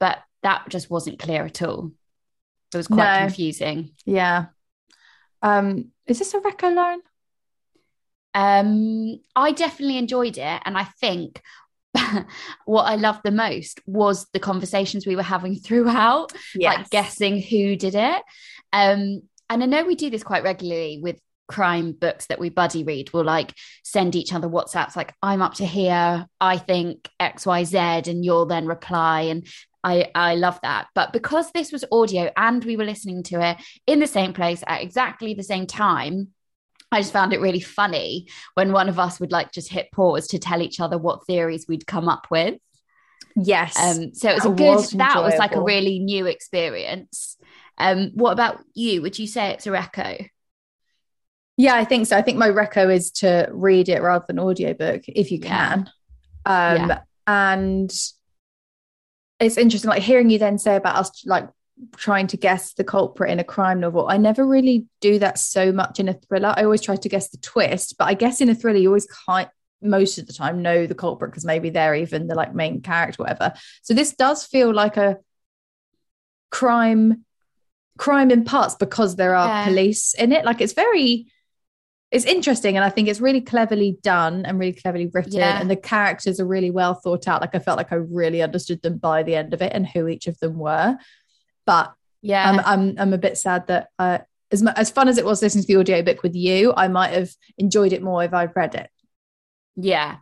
But 0.00 0.18
that 0.42 0.68
just 0.68 0.90
wasn't 0.90 1.18
clear 1.18 1.44
at 1.44 1.62
all. 1.62 1.92
It 2.72 2.76
was 2.76 2.88
quite 2.88 3.20
No. 3.20 3.26
confusing. 3.26 3.90
Yeah. 4.06 4.46
Um, 5.42 5.90
is 6.06 6.18
this 6.18 6.34
a 6.34 6.40
reco, 6.40 6.74
Lauren? 6.74 7.00
Um, 8.34 9.20
I 9.36 9.52
definitely 9.52 9.98
enjoyed 9.98 10.38
it, 10.38 10.62
and 10.64 10.76
I 10.78 10.84
think 10.84 11.42
what 12.64 12.84
I 12.84 12.94
loved 12.96 13.20
the 13.24 13.30
most 13.30 13.80
was 13.86 14.26
the 14.32 14.40
conversations 14.40 15.06
we 15.06 15.16
were 15.16 15.22
having 15.22 15.56
throughout. 15.60 16.32
like 16.56 16.88
guessing 16.90 17.40
who 17.40 17.76
did 17.76 17.94
it. 17.94 18.22
Um, 18.72 19.22
and 19.50 19.62
I 19.62 19.66
know 19.66 19.84
we 19.84 19.96
do 19.96 20.08
this 20.08 20.22
quite 20.22 20.44
regularly 20.44 20.98
with 21.02 21.20
crime 21.48 21.92
books 21.92 22.26
that 22.26 22.38
we 22.38 22.48
buddy 22.48 22.84
read. 22.84 23.12
We'll 23.12 23.24
like 23.24 23.54
send 23.82 24.14
each 24.14 24.32
other 24.32 24.48
WhatsApps, 24.48 24.96
like, 24.96 25.14
I'm 25.22 25.42
up 25.42 25.54
to 25.54 25.66
here, 25.66 26.26
I 26.40 26.58
think 26.58 27.08
XYZ, 27.20 28.08
and 28.08 28.24
you'll 28.24 28.46
then 28.46 28.66
reply. 28.66 29.22
And 29.22 29.46
I, 29.84 30.10
I 30.14 30.36
love 30.36 30.58
that. 30.62 30.88
But 30.94 31.12
because 31.12 31.50
this 31.52 31.72
was 31.72 31.84
audio 31.90 32.30
and 32.36 32.64
we 32.64 32.76
were 32.76 32.84
listening 32.84 33.22
to 33.24 33.40
it 33.40 33.56
in 33.86 34.00
the 34.00 34.06
same 34.06 34.32
place 34.32 34.62
at 34.66 34.82
exactly 34.82 35.34
the 35.34 35.42
same 35.42 35.66
time, 35.66 36.28
I 36.90 37.00
just 37.00 37.12
found 37.12 37.32
it 37.32 37.40
really 37.40 37.60
funny 37.60 38.28
when 38.54 38.72
one 38.72 38.88
of 38.88 38.98
us 38.98 39.18
would 39.18 39.32
like 39.32 39.50
just 39.50 39.70
hit 39.70 39.90
pause 39.92 40.28
to 40.28 40.38
tell 40.38 40.60
each 40.60 40.78
other 40.78 40.98
what 40.98 41.26
theories 41.26 41.66
we'd 41.66 41.86
come 41.86 42.08
up 42.08 42.26
with. 42.30 42.58
Yes. 43.34 43.78
Um, 43.78 44.14
so 44.14 44.30
it 44.30 44.34
was 44.34 44.44
a 44.44 44.50
good. 44.50 44.76
was 44.76 44.90
that 44.90 45.22
was 45.22 45.34
like 45.38 45.54
a 45.54 45.62
really 45.62 45.98
new 45.98 46.26
experience. 46.26 47.38
Um, 47.78 48.10
what 48.14 48.32
about 48.32 48.60
you? 48.74 49.00
Would 49.02 49.18
you 49.18 49.26
say 49.26 49.50
it's 49.50 49.66
a 49.66 49.70
reco? 49.70 50.28
Yeah, 51.62 51.76
I 51.76 51.84
think 51.84 52.08
so. 52.08 52.16
I 52.16 52.22
think 52.22 52.38
my 52.38 52.48
reco 52.48 52.92
is 52.92 53.12
to 53.22 53.48
read 53.52 53.88
it 53.88 54.02
rather 54.02 54.24
than 54.26 54.40
audiobook 54.40 55.02
if 55.06 55.30
you 55.30 55.38
Yeah. 55.40 55.48
can. 55.68 55.90
Um, 56.44 56.88
Yeah. 56.88 56.98
And 57.28 57.90
it's 59.38 59.56
interesting, 59.56 59.88
like 59.88 60.02
hearing 60.02 60.28
you 60.28 60.38
then 60.40 60.58
say 60.58 60.74
about 60.74 60.96
us 60.96 61.24
like 61.24 61.48
trying 61.96 62.26
to 62.28 62.36
guess 62.36 62.72
the 62.74 62.82
culprit 62.82 63.30
in 63.30 63.38
a 63.38 63.44
crime 63.44 63.78
novel. 63.78 64.08
I 64.08 64.16
never 64.16 64.44
really 64.44 64.86
do 65.00 65.20
that 65.20 65.38
so 65.38 65.70
much 65.70 66.00
in 66.00 66.08
a 66.08 66.14
thriller. 66.14 66.52
I 66.56 66.64
always 66.64 66.80
try 66.80 66.96
to 66.96 67.08
guess 67.08 67.30
the 67.30 67.38
twist, 67.38 67.96
but 67.96 68.06
I 68.08 68.14
guess 68.14 68.40
in 68.40 68.48
a 68.48 68.56
thriller, 68.56 68.78
you 68.80 68.88
always 68.88 69.06
can't 69.26 69.48
most 69.80 70.18
of 70.18 70.26
the 70.26 70.32
time 70.32 70.62
know 70.62 70.86
the 70.88 70.96
culprit 70.96 71.30
because 71.30 71.44
maybe 71.44 71.70
they're 71.70 71.94
even 71.94 72.26
the 72.26 72.34
like 72.34 72.56
main 72.56 72.80
character, 72.82 73.22
whatever. 73.22 73.52
So 73.82 73.94
this 73.94 74.14
does 74.16 74.44
feel 74.44 74.74
like 74.74 74.96
a 74.96 75.18
crime 76.50 77.24
crime 77.98 78.32
in 78.32 78.42
parts 78.44 78.74
because 78.74 79.14
there 79.14 79.36
are 79.36 79.48
Yeah. 79.48 79.64
police 79.64 80.14
in 80.14 80.32
it. 80.32 80.44
Like 80.44 80.60
it's 80.60 80.72
very 80.72 81.26
it's 82.12 82.24
interesting 82.26 82.76
and 82.76 82.84
I 82.84 82.90
think 82.90 83.08
it's 83.08 83.20
really 83.20 83.40
cleverly 83.40 83.98
done 84.02 84.44
and 84.44 84.58
really 84.58 84.74
cleverly 84.74 85.10
written 85.12 85.32
Yeah. 85.32 85.58
and 85.60 85.70
the 85.70 85.76
characters 85.76 86.38
are 86.38 86.46
really 86.46 86.70
well 86.70 86.94
thought 86.94 87.26
out. 87.26 87.40
Like 87.40 87.54
I 87.54 87.58
felt 87.58 87.78
like 87.78 87.90
I 87.90 87.96
really 87.96 88.42
understood 88.42 88.82
them 88.82 88.98
by 88.98 89.22
the 89.22 89.34
end 89.34 89.54
of 89.54 89.62
it 89.62 89.72
and 89.74 89.86
who 89.86 90.06
each 90.08 90.26
of 90.26 90.38
them 90.38 90.58
were. 90.58 90.96
But 91.66 91.92
Yeah. 92.20 92.48
I'm 92.48 92.60
I'm 92.60 92.94
I'm 92.98 93.12
a 93.14 93.18
bit 93.18 93.38
sad 93.38 93.66
that 93.68 93.88
uh, 93.98 94.18
as 94.52 94.62
as 94.76 94.90
fun 94.90 95.08
as 95.08 95.16
it 95.18 95.24
was 95.24 95.40
listening 95.42 95.64
to 95.64 95.68
the 95.68 95.80
audiobook 95.80 96.22
with 96.22 96.34
you, 96.36 96.72
I 96.76 96.86
might 96.88 97.12
have 97.14 97.30
enjoyed 97.56 97.92
it 97.94 98.02
more 98.02 98.22
if 98.22 98.34
I'd 98.34 98.54
read 98.54 98.74
it. 98.74 98.90
Yeah, 99.76 100.16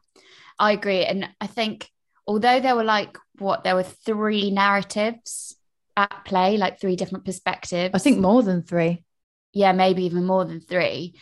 I 0.59 0.71
agree. 0.73 1.05
And 1.05 1.29
I 1.41 1.49
think 1.49 1.91
although 2.27 2.61
there 2.61 2.77
were 2.77 2.85
like 2.85 3.19
what 3.39 3.65
there 3.65 3.75
were 3.75 3.83
three 3.83 4.51
narratives 4.53 5.57
at 5.97 6.25
play, 6.25 6.57
like 6.57 6.79
three 6.81 6.95
different 6.95 7.25
perspectives. 7.25 7.91
I 7.95 7.99
think 7.99 8.21
more 8.21 8.43
than 8.45 8.63
three. 8.63 9.03
yeah, 9.53 9.73
maybe 9.73 10.05
even 10.05 10.25
more 10.25 10.45
than 10.45 10.61
three. 10.61 11.15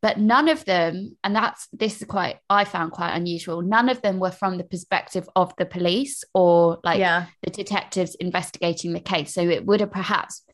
But 0.00 0.18
none 0.18 0.48
of 0.48 0.64
them, 0.64 1.16
and 1.24 1.34
that's 1.34 1.66
this 1.72 2.00
is 2.00 2.06
quite 2.06 2.36
I 2.48 2.64
found 2.64 2.92
quite 2.92 3.16
unusual. 3.16 3.62
None 3.62 3.88
of 3.88 4.00
them 4.00 4.20
were 4.20 4.30
from 4.30 4.56
the 4.56 4.64
perspective 4.64 5.28
of 5.34 5.52
the 5.58 5.66
police 5.66 6.22
or 6.32 6.78
like 6.84 7.00
yeah, 7.00 7.26
the 7.42 7.50
detectives 7.50 8.14
investigating 8.14 8.92
the 8.92 9.00
case. 9.00 9.34
So 9.34 9.42
it 9.42 9.66
would 9.66 9.80
have 9.80 9.90
perhaps 9.90 10.44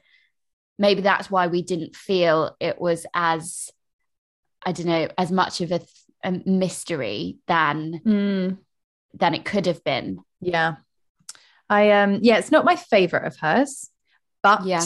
maybe 0.79 1.03
that's 1.03 1.31
why 1.31 1.49
we 1.49 1.63
didn't 1.63 1.95
feel 1.95 2.57
it 2.59 2.81
was 2.81 3.05
as 3.13 3.71
I 4.65 4.73
don't 4.73 4.87
know 4.87 5.09
as 5.19 5.31
much 5.31 5.61
of 5.61 5.71
a, 5.73 5.79
th- 5.81 5.91
a 6.25 6.33
mystery 6.47 7.37
than 7.47 8.01
Mm, 8.05 8.59
than 9.13 9.35
it 9.35 9.45
could 9.45 9.67
have 9.67 9.85
been. 9.85 10.21
yeah. 10.41 10.77
I 11.69 11.91
um 11.93 12.21
yeah, 12.23 12.39
it's 12.39 12.51
not 12.51 12.65
my 12.65 12.77
favorite 12.77 13.27
of 13.27 13.37
hers, 13.39 13.91
but 14.43 14.65
Yeah. 14.65 14.81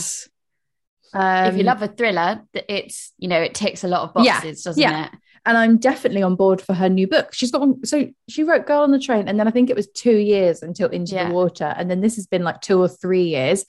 Um, 1.14 1.46
if 1.46 1.56
you 1.56 1.62
love 1.64 1.82
a 1.82 1.88
thriller, 1.88 2.42
it's 2.54 3.12
you 3.18 3.28
know 3.28 3.40
it 3.40 3.54
ticks 3.54 3.84
a 3.84 3.88
lot 3.88 4.02
of 4.02 4.24
Yeah, 4.24 4.34
boxes, 4.34 4.62
doesn't 4.62 4.82
yeah. 4.82 5.06
it? 5.06 5.12
and 5.46 5.56
I'm 5.56 5.78
definitely 5.78 6.22
on 6.22 6.36
board 6.36 6.60
for 6.60 6.74
her 6.74 6.88
new 6.88 7.06
book. 7.06 7.32
She's 7.32 7.50
got 7.50 7.60
one, 7.62 7.84
so 7.86 8.08
she 8.28 8.42
wrote 8.42 8.66
Girl 8.66 8.82
on 8.82 8.90
the 8.90 8.98
Train, 8.98 9.28
and 9.28 9.38
then 9.40 9.48
I 9.48 9.50
think 9.50 9.70
it 9.70 9.76
was 9.76 9.86
two 9.88 10.16
years 10.16 10.62
until 10.62 10.88
Into 10.88 11.14
Yeah. 11.14 11.28
the 11.28 11.34
Water, 11.34 11.72
and 11.76 11.90
then 11.90 12.00
this 12.00 12.16
has 12.16 12.26
been 12.26 12.42
like 12.44 12.60
two 12.60 12.78
or 12.80 12.88
three 12.88 13.24
years. 13.24 13.64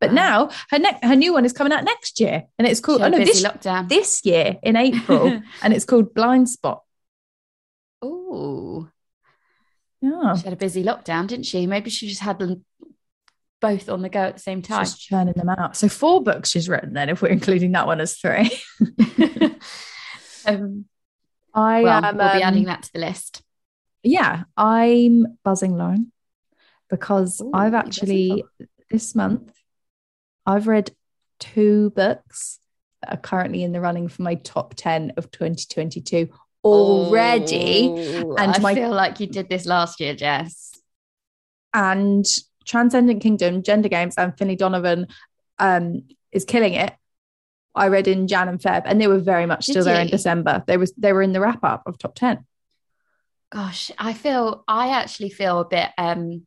But 0.00 0.10
Wow. 0.10 0.14
now 0.14 0.50
her 0.70 0.78
next 0.78 1.04
her 1.04 1.16
new 1.16 1.32
one 1.32 1.44
is 1.44 1.52
coming 1.52 1.72
out 1.72 1.84
next 1.84 2.20
year, 2.20 2.44
and 2.58 2.68
it's 2.68 2.80
called 2.80 3.02
oh 3.02 3.08
no 3.08 3.18
this 3.18 3.42
lockdown. 3.42 3.88
this 3.88 4.24
year 4.24 4.56
in 4.62 4.76
April, 4.86 5.40
and 5.62 5.72
it's 5.74 5.84
called 5.84 6.14
Blind 6.14 6.48
Spot. 6.48 6.82
Oh, 8.02 8.88
Yeah, 10.00 10.36
she 10.36 10.44
had 10.44 10.52
a 10.52 10.56
busy 10.56 10.84
lockdown, 10.84 11.26
didn't 11.26 11.46
she? 11.46 11.66
Maybe 11.66 11.90
she 11.90 12.06
just 12.08 12.20
had 12.20 12.38
both 13.60 13.88
on 13.88 14.02
the 14.02 14.08
go 14.08 14.20
at 14.20 14.34
the 14.36 14.40
same 14.42 14.62
time. 14.62 14.86
churning 14.86 15.34
them 15.34 15.48
out. 15.48 15.76
So 15.76 15.88
four 15.88 16.22
books 16.22 16.50
she's 16.50 16.68
written. 16.68 16.92
Then, 16.92 17.08
if 17.08 17.22
we're 17.22 17.28
including 17.28 17.72
that 17.72 17.86
one 17.86 18.00
as 18.00 18.16
three, 18.16 18.50
um, 20.46 20.84
I 21.54 21.82
well, 21.82 22.04
am. 22.04 22.16
we'll 22.16 22.32
be 22.32 22.42
um, 22.42 22.48
adding 22.54 22.64
that 22.64 22.84
to 22.84 22.92
the 22.92 23.00
list. 23.00 23.42
yeah, 24.02 24.44
I'm 24.56 25.38
buzzing, 25.44 25.76
Lauren, 25.76 26.12
because 26.88 27.40
Ooh, 27.40 27.50
I've 27.52 27.74
actually 27.74 28.44
this 28.90 29.14
month 29.14 29.52
I've 30.46 30.66
read 30.66 30.90
two 31.40 31.90
books 31.90 32.58
that 33.02 33.12
are 33.14 33.20
currently 33.20 33.62
in 33.62 33.72
the 33.72 33.80
running 33.80 34.08
for 34.08 34.22
my 34.22 34.34
top 34.36 34.74
10 34.74 35.12
of 35.18 35.30
2022 35.30 36.30
already. 36.64 37.86
Ooh, 37.88 38.34
and 38.36 38.56
I 38.56 38.58
my- 38.58 38.74
feel 38.74 38.90
like 38.90 39.20
you 39.20 39.26
did 39.26 39.48
this 39.48 39.66
last 39.66 40.00
year, 40.00 40.14
Jess. 40.14 40.72
And 41.74 42.24
Transcendent 42.68 43.22
Kingdom, 43.22 43.62
Gender 43.62 43.88
Games, 43.88 44.14
and 44.16 44.36
Finlay 44.36 44.56
Donovan 44.56 45.08
um, 45.58 46.02
is 46.32 46.44
killing 46.44 46.74
it. 46.74 46.92
I 47.74 47.88
read 47.88 48.08
in 48.08 48.26
Jan 48.26 48.48
and 48.48 48.60
Feb, 48.60 48.82
and 48.84 49.00
they 49.00 49.06
were 49.06 49.18
very 49.18 49.46
much 49.46 49.66
Did 49.66 49.72
still 49.72 49.84
there 49.84 50.00
in? 50.00 50.08
December. 50.08 50.64
They 50.66 50.76
was 50.76 50.92
they 50.96 51.12
were 51.12 51.22
in 51.22 51.32
the 51.32 51.40
wrap 51.40 51.62
up 51.62 51.82
of 51.86 51.98
top 51.98 52.14
10. 52.14 52.44
Gosh, 53.50 53.90
I 53.98 54.12
feel 54.12 54.64
I 54.66 54.90
actually 54.90 55.30
feel 55.30 55.60
a 55.60 55.64
bit 55.64 55.90
um 55.96 56.46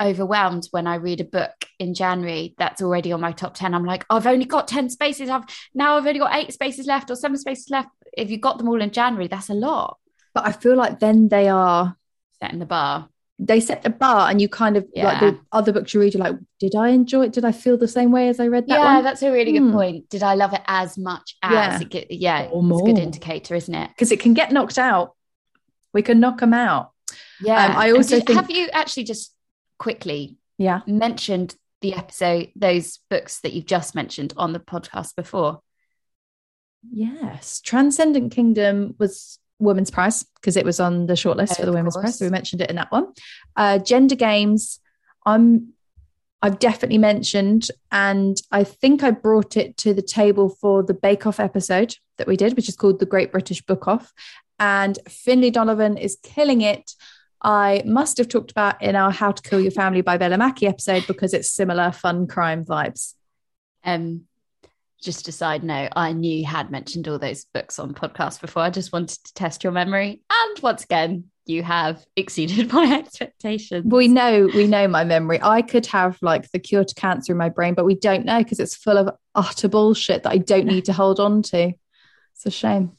overwhelmed 0.00 0.66
when 0.70 0.86
I 0.86 0.94
read 0.94 1.20
a 1.20 1.24
book 1.24 1.52
in 1.78 1.94
January 1.94 2.54
that's 2.58 2.80
already 2.80 3.12
on 3.12 3.20
my 3.20 3.32
top 3.32 3.54
10. 3.54 3.74
I'm 3.74 3.84
like, 3.84 4.06
I've 4.08 4.26
only 4.26 4.46
got 4.46 4.66
10 4.66 4.88
spaces. 4.90 5.28
I've 5.28 5.44
now 5.74 5.96
I've 5.96 6.06
only 6.06 6.20
got 6.20 6.34
eight 6.34 6.52
spaces 6.52 6.86
left 6.86 7.10
or 7.10 7.16
seven 7.16 7.36
spaces 7.36 7.70
left. 7.70 7.88
If 8.16 8.30
you 8.30 8.38
got 8.38 8.58
them 8.58 8.68
all 8.68 8.80
in 8.80 8.90
January, 8.90 9.28
that's 9.28 9.50
a 9.50 9.54
lot. 9.54 9.98
But 10.34 10.46
I 10.46 10.52
feel 10.52 10.76
like 10.76 11.00
then 11.00 11.28
they 11.28 11.48
are 11.48 11.96
Setting 12.42 12.58
the 12.58 12.66
bar. 12.66 13.08
They 13.42 13.58
set 13.58 13.82
the 13.82 13.88
bar 13.88 14.28
and 14.28 14.38
you 14.38 14.50
kind 14.50 14.76
of 14.76 14.86
like 14.94 15.18
the 15.20 15.38
other 15.50 15.72
books 15.72 15.94
you 15.94 16.00
read, 16.00 16.12
you're 16.12 16.22
like, 16.22 16.36
did 16.58 16.74
I 16.74 16.88
enjoy 16.90 17.24
it? 17.24 17.32
Did 17.32 17.46
I 17.46 17.52
feel 17.52 17.78
the 17.78 17.88
same 17.88 18.12
way 18.12 18.28
as 18.28 18.38
I 18.38 18.48
read 18.48 18.64
that 18.68 18.78
yeah, 18.78 18.94
one? 18.96 19.04
that's 19.04 19.22
a 19.22 19.32
really 19.32 19.52
good 19.52 19.62
Hmm. 19.62 19.72
point. 19.72 20.10
Did 20.10 20.22
I 20.22 20.34
love 20.34 20.52
it 20.52 20.60
as 20.66 20.98
much 20.98 21.36
as 21.42 21.52
Yeah. 21.52 21.80
it 21.80 21.88
get, 21.88 22.10
yeah, 22.10 22.48
Or 22.52 22.62
it's 22.70 22.82
a 22.82 22.84
good 22.84 22.98
indicator, 22.98 23.54
isn't 23.54 23.74
it? 23.74 23.88
Because 23.88 24.12
it 24.12 24.20
can 24.20 24.34
get 24.34 24.52
knocked 24.52 24.78
out. 24.78 25.16
We 25.94 26.02
can 26.02 26.20
knock 26.20 26.40
them 26.40 26.52
out. 26.52 26.90
Yeah. 27.40 27.64
Um, 27.64 27.76
I 27.76 27.92
also 27.92 28.16
did- 28.16 28.26
think- 28.26 28.38
have 28.38 28.50
you 28.50 28.68
actually 28.74 29.04
just 29.04 29.34
quickly 29.78 30.36
Yeah. 30.58 30.80
mentioned 30.86 31.56
the 31.80 31.94
episode, 31.94 32.50
those 32.54 32.98
books 33.08 33.40
that 33.40 33.54
you've 33.54 33.64
just 33.64 33.94
mentioned 33.94 34.34
on 34.36 34.52
the 34.52 34.60
podcast 34.60 35.16
before? 35.16 35.62
Yes. 36.90 37.60
Transcendent 37.60 38.32
Kingdom 38.32 38.94
was 38.98 39.38
Women's 39.60 39.90
Prize 39.90 40.24
because 40.24 40.56
it 40.56 40.64
was 40.64 40.80
on 40.80 41.06
the 41.06 41.14
shortlist 41.14 41.56
for 41.56 41.66
the 41.66 41.72
Women's 41.72 41.94
course. 41.94 42.02
Prize. 42.02 42.18
So 42.18 42.24
we 42.24 42.30
mentioned 42.30 42.62
it 42.62 42.70
in 42.70 42.76
that 42.76 42.90
one. 42.90 43.12
Uh, 43.56 43.78
Gender 43.78 44.16
Games, 44.16 44.80
I'm 45.24 45.74
I've 46.42 46.58
definitely 46.58 46.98
mentioned, 46.98 47.68
and 47.92 48.40
I 48.50 48.64
think 48.64 49.02
I 49.02 49.10
brought 49.10 49.58
it 49.58 49.76
to 49.78 49.92
the 49.92 50.02
table 50.02 50.48
for 50.48 50.82
the 50.82 50.94
Bake 50.94 51.26
Off 51.26 51.38
episode 51.38 51.96
that 52.16 52.26
we 52.26 52.36
did, 52.36 52.56
which 52.56 52.68
is 52.68 52.76
called 52.76 52.98
the 52.98 53.06
Great 53.06 53.30
British 53.30 53.60
Book 53.60 53.86
Off. 53.86 54.12
And 54.58 54.98
Finlay 55.06 55.50
Donovan 55.50 55.98
is 55.98 56.18
killing 56.22 56.62
it. 56.62 56.92
I 57.42 57.82
must 57.84 58.18
have 58.18 58.28
talked 58.28 58.50
about 58.50 58.82
in 58.82 58.96
our 58.96 59.10
How 59.10 59.32
to 59.32 59.42
Kill 59.42 59.60
Your 59.60 59.70
Family 59.70 60.00
by 60.00 60.16
Bella 60.16 60.38
Mackie 60.38 60.66
episode 60.66 61.06
because 61.06 61.34
it's 61.34 61.50
similar 61.50 61.92
fun 61.92 62.26
crime 62.26 62.64
vibes. 62.64 63.14
Um, 63.84 64.26
just 65.02 65.28
a 65.28 65.32
side 65.32 65.64
note, 65.64 65.90
I 65.96 66.12
knew 66.12 66.30
you 66.38 66.46
had 66.46 66.70
mentioned 66.70 67.08
all 67.08 67.18
those 67.18 67.44
books 67.54 67.78
on 67.78 67.94
podcast 67.94 68.40
before. 68.40 68.62
I 68.62 68.70
just 68.70 68.92
wanted 68.92 69.18
to 69.24 69.34
test 69.34 69.64
your 69.64 69.72
memory. 69.72 70.22
And 70.30 70.58
once 70.62 70.84
again, 70.84 71.24
you 71.46 71.62
have 71.62 72.04
exceeded 72.16 72.72
my 72.72 72.98
expectations. 72.98 73.84
we 73.86 74.06
know 74.08 74.48
we 74.54 74.68
know 74.68 74.86
my 74.86 75.02
memory 75.02 75.40
i 75.42 75.62
could 75.62 75.84
have 75.86 76.16
like 76.22 76.48
the 76.52 76.60
cure 76.60 76.84
to 76.84 76.94
cancer 76.94 77.32
in 77.32 77.38
my 77.38 77.48
brain 77.48 77.74
but 77.74 77.84
we 77.84 77.96
don't 77.96 78.24
know 78.24 78.38
because 78.38 78.60
it's 78.60 78.76
full 78.76 78.96
of 78.96 79.10
utter 79.34 79.66
bullshit 79.66 80.22
that 80.22 80.30
i 80.30 80.38
don't 80.38 80.66
need 80.66 80.84
to 80.84 80.92
hold 80.92 81.18
on 81.18 81.42
to 81.42 81.72
it's 82.34 82.46
a 82.46 82.50
shame 82.52 82.92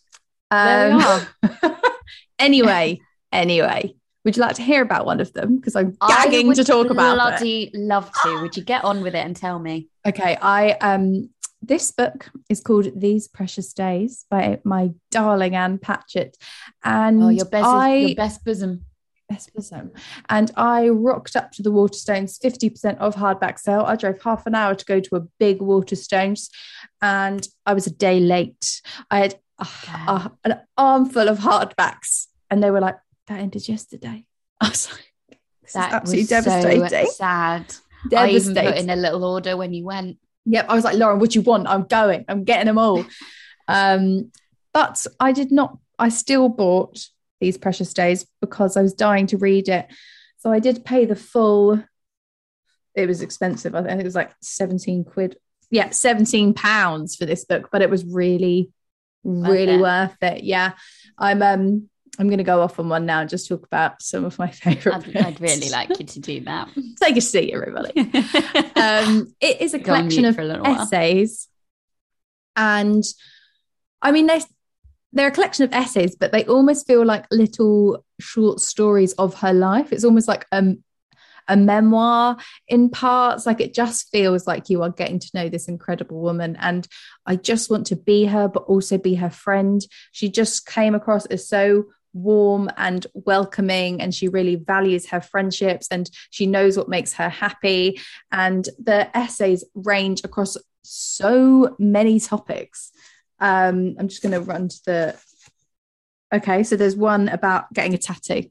Um, 0.49 1.25
anyway 2.39 2.99
anyway 3.31 3.93
would 4.25 4.35
you 4.35 4.41
like 4.41 4.55
to 4.55 4.63
hear 4.63 4.81
about 4.81 5.05
one 5.05 5.21
of 5.21 5.31
them 5.33 5.55
because 5.55 5.75
i'm 5.75 5.95
gagging 6.07 6.53
to 6.53 6.63
talk 6.63 6.89
about 6.89 7.13
it 7.13 7.15
bloody 7.15 7.71
love 7.73 8.11
to. 8.23 8.41
Would 8.41 8.57
you 8.57 8.63
get 8.63 8.83
on 8.83 9.01
with 9.01 9.15
it 9.15 9.25
and 9.25 9.35
tell 9.35 9.59
me? 9.59 9.87
okay 10.05 10.37
i 10.41 10.71
um 10.71 11.29
this 11.61 11.91
book 11.91 12.29
is 12.49 12.59
called 12.61 12.87
these 12.99 13.27
precious 13.27 13.71
days 13.73 14.25
by 14.29 14.59
my 14.63 14.91
darling 15.11 15.55
ann 15.55 15.77
patchett 15.77 16.37
and 16.83 17.21
Oh, 17.21 17.29
your 17.29 17.45
best, 17.45 17.65
I, 17.67 17.95
your 17.95 18.15
best 18.15 18.43
bosom. 18.43 18.85
Best 19.29 19.53
bosom. 19.53 19.91
And 20.27 20.51
I 20.57 20.89
rocked 20.89 21.35
up 21.35 21.51
to 21.53 21.63
the 21.63 21.71
Waterstones 21.71 22.37
50% 22.43 22.99
off 22.99 23.15
hardback 23.15 23.59
sale. 23.59 23.83
I 23.85 23.95
drove 23.95 24.21
half 24.21 24.45
an 24.47 24.55
hour 24.55 24.75
to 24.75 24.85
go 24.85 24.99
to 24.99 25.15
a 25.15 25.21
big 25.39 25.59
Waterstones 25.59 26.49
and 27.01 27.47
I 27.65 27.73
was 27.73 27.87
a 27.87 27.91
day 27.95 28.19
late. 28.19 28.81
I 29.09 29.19
had 29.19 29.39
a, 29.59 29.67
a- 30.07 30.31
an 30.43 30.59
armful 30.77 31.29
of 31.29 31.39
hardbacks 31.39 32.27
and 32.49 32.61
they 32.61 32.71
were 32.71 32.81
like, 32.81 32.97
that 33.27 33.39
ended 33.39 33.69
yesterday. 33.69 34.25
I 34.59 34.67
was 34.69 34.91
like, 34.91 35.39
this 35.61 35.73
That 35.73 35.87
is 35.89 35.93
absolutely 35.93 36.21
was 36.23 36.29
so 36.29 36.41
devastating. 36.51 37.11
sad. 37.11 37.75
I 38.17 38.29
even 38.31 38.55
put 38.55 38.77
in 38.77 38.89
a 38.89 38.95
little 38.95 39.23
order 39.23 39.55
when 39.55 39.73
you 39.73 39.85
went. 39.85 40.17
Yep. 40.45 40.65
I 40.69 40.75
was 40.75 40.83
like, 40.83 40.97
Lauren, 40.97 41.19
what 41.19 41.31
do 41.31 41.39
you 41.39 41.43
want? 41.43 41.67
I'm 41.67 41.83
going. 41.83 42.25
I'm 42.27 42.43
getting 42.43 42.65
them 42.65 42.77
all. 42.77 43.05
um, 43.67 44.31
but 44.73 45.05
I 45.19 45.31
did 45.31 45.51
not, 45.51 45.77
I 45.99 46.09
still 46.09 46.49
bought 46.49 47.05
these 47.39 47.57
precious 47.57 47.93
days 47.93 48.25
because 48.39 48.77
I 48.77 48.81
was 48.81 48.93
dying 48.93 49.27
to 49.27 49.37
read 49.37 49.69
it. 49.69 49.87
So 50.37 50.51
I 50.51 50.59
did 50.59 50.85
pay 50.85 51.05
the 51.05 51.15
full, 51.15 51.83
it 52.95 53.07
was 53.07 53.21
expensive. 53.21 53.75
I 53.75 53.83
think 53.83 54.01
it 54.01 54.05
was 54.05 54.15
like 54.15 54.31
17 54.41 55.03
quid. 55.03 55.37
Yeah, 55.69 55.89
17 55.91 56.53
pounds 56.53 57.15
for 57.15 57.25
this 57.25 57.45
book, 57.45 57.69
but 57.71 57.81
it 57.81 57.89
was 57.89 58.03
really, 58.03 58.71
really 59.23 59.75
it. 59.75 59.81
worth 59.81 60.21
it. 60.21 60.43
Yeah. 60.43 60.73
I'm 61.17 61.41
um 61.41 61.89
I'm 62.19 62.27
going 62.27 62.39
to 62.39 62.43
go 62.43 62.61
off 62.61 62.77
on 62.77 62.89
one 62.89 63.05
now 63.05 63.21
and 63.21 63.29
just 63.29 63.47
talk 63.47 63.65
about 63.65 64.01
some 64.01 64.25
of 64.25 64.37
my 64.37 64.49
favorite. 64.49 64.93
I'd, 64.93 65.17
I'd 65.17 65.41
really 65.41 65.69
like 65.69 65.97
you 65.97 66.05
to 66.05 66.19
do 66.19 66.41
that. 66.41 66.69
Take 67.01 67.17
a 67.17 67.21
seat, 67.21 67.53
everybody. 67.53 67.99
um, 68.75 69.33
it 69.39 69.61
is 69.61 69.73
a 69.73 69.79
collection 69.79 70.25
of 70.25 70.37
a 70.37 70.61
essays, 70.65 71.47
and 72.55 73.03
I 74.01 74.11
mean 74.11 74.27
they 74.27 74.41
they're 75.13 75.27
a 75.27 75.31
collection 75.31 75.65
of 75.65 75.73
essays, 75.73 76.15
but 76.15 76.31
they 76.31 76.45
almost 76.45 76.87
feel 76.87 77.05
like 77.05 77.25
little 77.31 78.05
short 78.19 78.59
stories 78.59 79.13
of 79.13 79.35
her 79.35 79.53
life. 79.53 79.91
It's 79.91 80.05
almost 80.05 80.27
like 80.27 80.45
um, 80.51 80.83
a 81.47 81.57
memoir 81.57 82.37
in 82.67 82.89
parts. 82.89 83.45
Like 83.45 83.61
it 83.61 83.73
just 83.73 84.09
feels 84.11 84.47
like 84.47 84.69
you 84.69 84.83
are 84.83 84.89
getting 84.89 85.19
to 85.19 85.29
know 85.33 85.49
this 85.49 85.67
incredible 85.67 86.21
woman. 86.21 86.55
And 86.59 86.87
I 87.25 87.35
just 87.35 87.69
want 87.69 87.87
to 87.87 87.95
be 87.95 88.25
her, 88.25 88.47
but 88.47 88.63
also 88.63 88.97
be 88.97 89.15
her 89.15 89.29
friend. 89.29 89.81
She 90.11 90.29
just 90.29 90.65
came 90.65 90.95
across 90.95 91.25
as 91.25 91.47
so 91.47 91.85
warm 92.13 92.69
and 92.77 93.07
welcoming 93.13 94.01
and 94.01 94.13
she 94.13 94.27
really 94.27 94.55
values 94.55 95.09
her 95.09 95.21
friendships 95.21 95.87
and 95.91 96.09
she 96.29 96.45
knows 96.45 96.77
what 96.77 96.89
makes 96.89 97.13
her 97.13 97.29
happy 97.29 97.99
and 98.31 98.67
the 98.79 99.15
essays 99.15 99.63
range 99.75 100.21
across 100.23 100.57
so 100.83 101.75
many 101.79 102.19
topics 102.19 102.91
um 103.39 103.95
i'm 103.97 104.07
just 104.07 104.21
going 104.21 104.33
to 104.33 104.41
run 104.41 104.67
to 104.67 104.79
the 104.85 105.15
okay 106.33 106.63
so 106.63 106.75
there's 106.75 106.95
one 106.95 107.29
about 107.29 107.71
getting 107.73 107.93
a 107.93 107.97
tattoo 107.97 108.43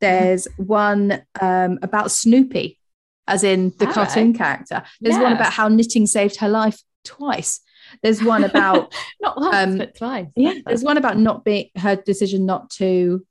there's 0.00 0.46
one 0.56 1.22
um, 1.40 1.78
about 1.82 2.10
Snoopy, 2.10 2.78
as 3.26 3.44
in 3.44 3.72
the 3.78 3.86
All 3.86 3.92
cartoon 3.92 4.28
right. 4.28 4.38
character. 4.38 4.82
There's 5.00 5.16
yeah. 5.16 5.22
one 5.22 5.32
about 5.32 5.52
how 5.52 5.68
knitting 5.68 6.06
saved 6.06 6.36
her 6.36 6.48
life 6.48 6.80
twice. 7.04 7.60
There's 8.02 8.22
one 8.22 8.44
about 8.44 8.94
not 9.20 9.40
once, 9.40 9.56
um, 9.56 9.78
but 9.78 9.96
twice. 9.96 10.28
Yeah, 10.36 10.54
there's 10.66 10.84
one 10.84 10.96
about 10.96 11.18
not 11.18 11.44
being 11.44 11.70
her 11.76 11.96
decision 11.96 12.46
not 12.46 12.70
to 12.72 13.24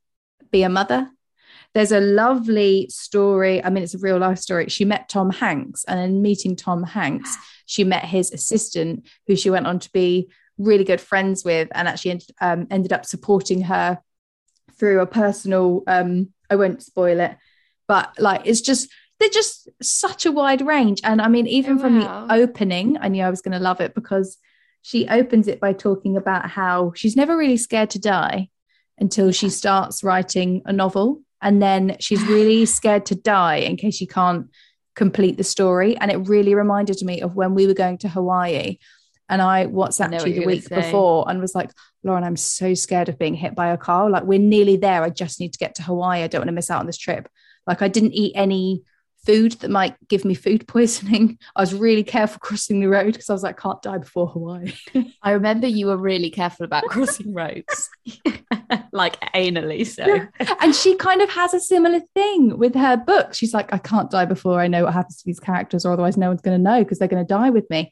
be 0.51 0.63
a 0.63 0.69
mother. 0.69 1.09
There's 1.73 1.91
a 1.91 1.99
lovely 1.99 2.87
story. 2.89 3.63
I 3.63 3.69
mean, 3.69 3.83
it's 3.83 3.93
a 3.93 3.99
real 3.99 4.17
life 4.17 4.39
story. 4.39 4.67
She 4.69 4.85
met 4.85 5.09
Tom 5.09 5.29
Hanks, 5.29 5.83
and 5.85 5.99
in 5.99 6.21
meeting 6.21 6.55
Tom 6.55 6.83
Hanks, 6.83 7.37
she 7.65 7.83
met 7.83 8.05
his 8.05 8.31
assistant, 8.31 9.07
who 9.27 9.35
she 9.35 9.49
went 9.49 9.67
on 9.67 9.79
to 9.79 9.91
be 9.91 10.29
really 10.57 10.83
good 10.83 11.01
friends 11.01 11.43
with, 11.43 11.69
and 11.73 11.87
actually 11.87 12.11
ended, 12.11 12.31
um, 12.41 12.67
ended 12.71 12.93
up 12.93 13.05
supporting 13.05 13.61
her 13.63 13.99
through 14.77 15.01
a 15.01 15.07
personal 15.07 15.83
um, 15.87 16.29
I 16.49 16.55
won't 16.55 16.83
spoil 16.83 17.19
it, 17.19 17.35
but 17.87 18.13
like 18.19 18.41
it's 18.45 18.61
just 18.61 18.89
they're 19.19 19.29
just 19.29 19.69
such 19.81 20.25
a 20.25 20.31
wide 20.31 20.61
range. 20.61 21.01
And 21.03 21.21
I 21.21 21.27
mean, 21.27 21.47
even 21.47 21.77
oh, 21.77 21.81
from 21.81 21.99
wow. 21.99 22.27
the 22.27 22.33
opening, 22.35 22.97
I 22.99 23.07
knew 23.07 23.23
I 23.23 23.29
was 23.29 23.41
going 23.41 23.57
to 23.57 23.63
love 23.63 23.81
it 23.81 23.95
because 23.95 24.37
she 24.81 25.07
opens 25.07 25.47
it 25.47 25.59
by 25.59 25.73
talking 25.73 26.17
about 26.17 26.49
how 26.49 26.93
she's 26.95 27.15
never 27.15 27.35
really 27.35 27.57
scared 27.57 27.89
to 27.91 27.99
die 27.99 28.49
until 28.97 29.31
she 29.31 29.49
starts 29.49 30.03
writing 30.03 30.61
a 30.65 30.73
novel. 30.73 31.21
And 31.41 31.61
then 31.61 31.97
she's 31.99 32.23
really 32.23 32.65
scared 32.77 33.05
to 33.07 33.15
die 33.15 33.57
in 33.57 33.75
case 33.75 33.95
she 33.95 34.07
can't 34.07 34.47
complete 34.95 35.37
the 35.37 35.43
story. 35.43 35.97
And 35.97 36.11
it 36.11 36.17
really 36.27 36.55
reminded 36.55 37.01
me 37.01 37.21
of 37.21 37.35
when 37.35 37.53
we 37.53 37.67
were 37.67 37.73
going 37.73 37.97
to 37.99 38.09
Hawaii 38.09 38.77
and 39.29 39.41
I 39.41 39.65
WhatsApped 39.65 40.25
you 40.25 40.39
the 40.39 40.45
week 40.45 40.69
before 40.69 41.29
and 41.29 41.41
was 41.41 41.53
like, 41.53 41.71
Lauren, 42.03 42.23
I'm 42.23 42.37
so 42.37 42.73
scared 42.73 43.09
of 43.09 43.19
being 43.19 43.33
hit 43.33 43.55
by 43.55 43.69
a 43.69 43.77
car. 43.77 44.09
Like, 44.09 44.23
we're 44.23 44.39
nearly 44.39 44.77
there. 44.77 45.03
I 45.03 45.09
just 45.09 45.39
need 45.39 45.51
to 45.53 45.59
get 45.59 45.75
to 45.75 45.83
Hawaii. 45.83 46.23
I 46.23 46.27
don't 46.27 46.41
want 46.41 46.47
to 46.47 46.53
miss 46.53 46.71
out 46.71 46.79
on 46.79 46.85
this 46.85 46.97
trip. 46.97 47.27
Like, 47.65 47.81
I 47.81 47.89
didn't 47.89 48.13
eat 48.13 48.31
any 48.35 48.83
food 49.27 49.51
that 49.59 49.69
might 49.69 49.95
give 50.07 50.23
me 50.23 50.33
food 50.33 50.65
poisoning. 50.67 51.37
I 51.55 51.61
was 51.61 51.73
really 51.73 52.03
careful 52.03 52.39
crossing 52.39 52.79
the 52.79 52.87
road 52.87 53.11
because 53.11 53.29
I 53.29 53.33
was 53.33 53.43
like, 53.43 53.59
can't 53.59 53.81
die 53.81 53.97
before 53.97 54.27
Hawaii. 54.27 54.71
I 55.21 55.31
remember 55.31 55.67
you 55.67 55.87
were 55.87 55.97
really 55.97 56.29
careful 56.29 56.65
about 56.65 56.85
crossing 56.85 57.33
roads, 57.33 57.89
like 58.93 59.19
anally. 59.35 59.85
So, 59.85 60.05
yeah. 60.05 60.27
and 60.61 60.73
she 60.73 60.95
kind 60.95 61.21
of 61.21 61.29
has 61.29 61.53
a 61.53 61.59
similar 61.59 61.99
thing 62.15 62.57
with 62.57 62.73
her 62.73 62.95
book. 62.95 63.33
She's 63.33 63.53
like, 63.53 63.73
I 63.73 63.77
can't 63.77 64.09
die 64.09 64.25
before 64.25 64.61
I 64.61 64.67
know 64.67 64.85
what 64.85 64.93
happens 64.93 65.17
to 65.17 65.25
these 65.25 65.41
characters, 65.41 65.85
or 65.85 65.91
otherwise, 65.91 66.15
no 66.15 66.29
one's 66.29 66.41
going 66.41 66.57
to 66.57 66.63
know 66.63 66.83
because 66.83 66.97
they're 66.97 67.07
going 67.09 67.23
to 67.23 67.27
die 67.27 67.49
with 67.49 67.69
me. 67.69 67.91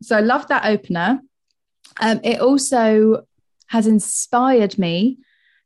So 0.00 0.16
I 0.16 0.20
love 0.20 0.48
that 0.48 0.64
opener. 0.64 1.20
Um, 2.00 2.20
it 2.24 2.40
also 2.40 3.26
has 3.66 3.86
inspired 3.86 4.78
me. 4.78 5.18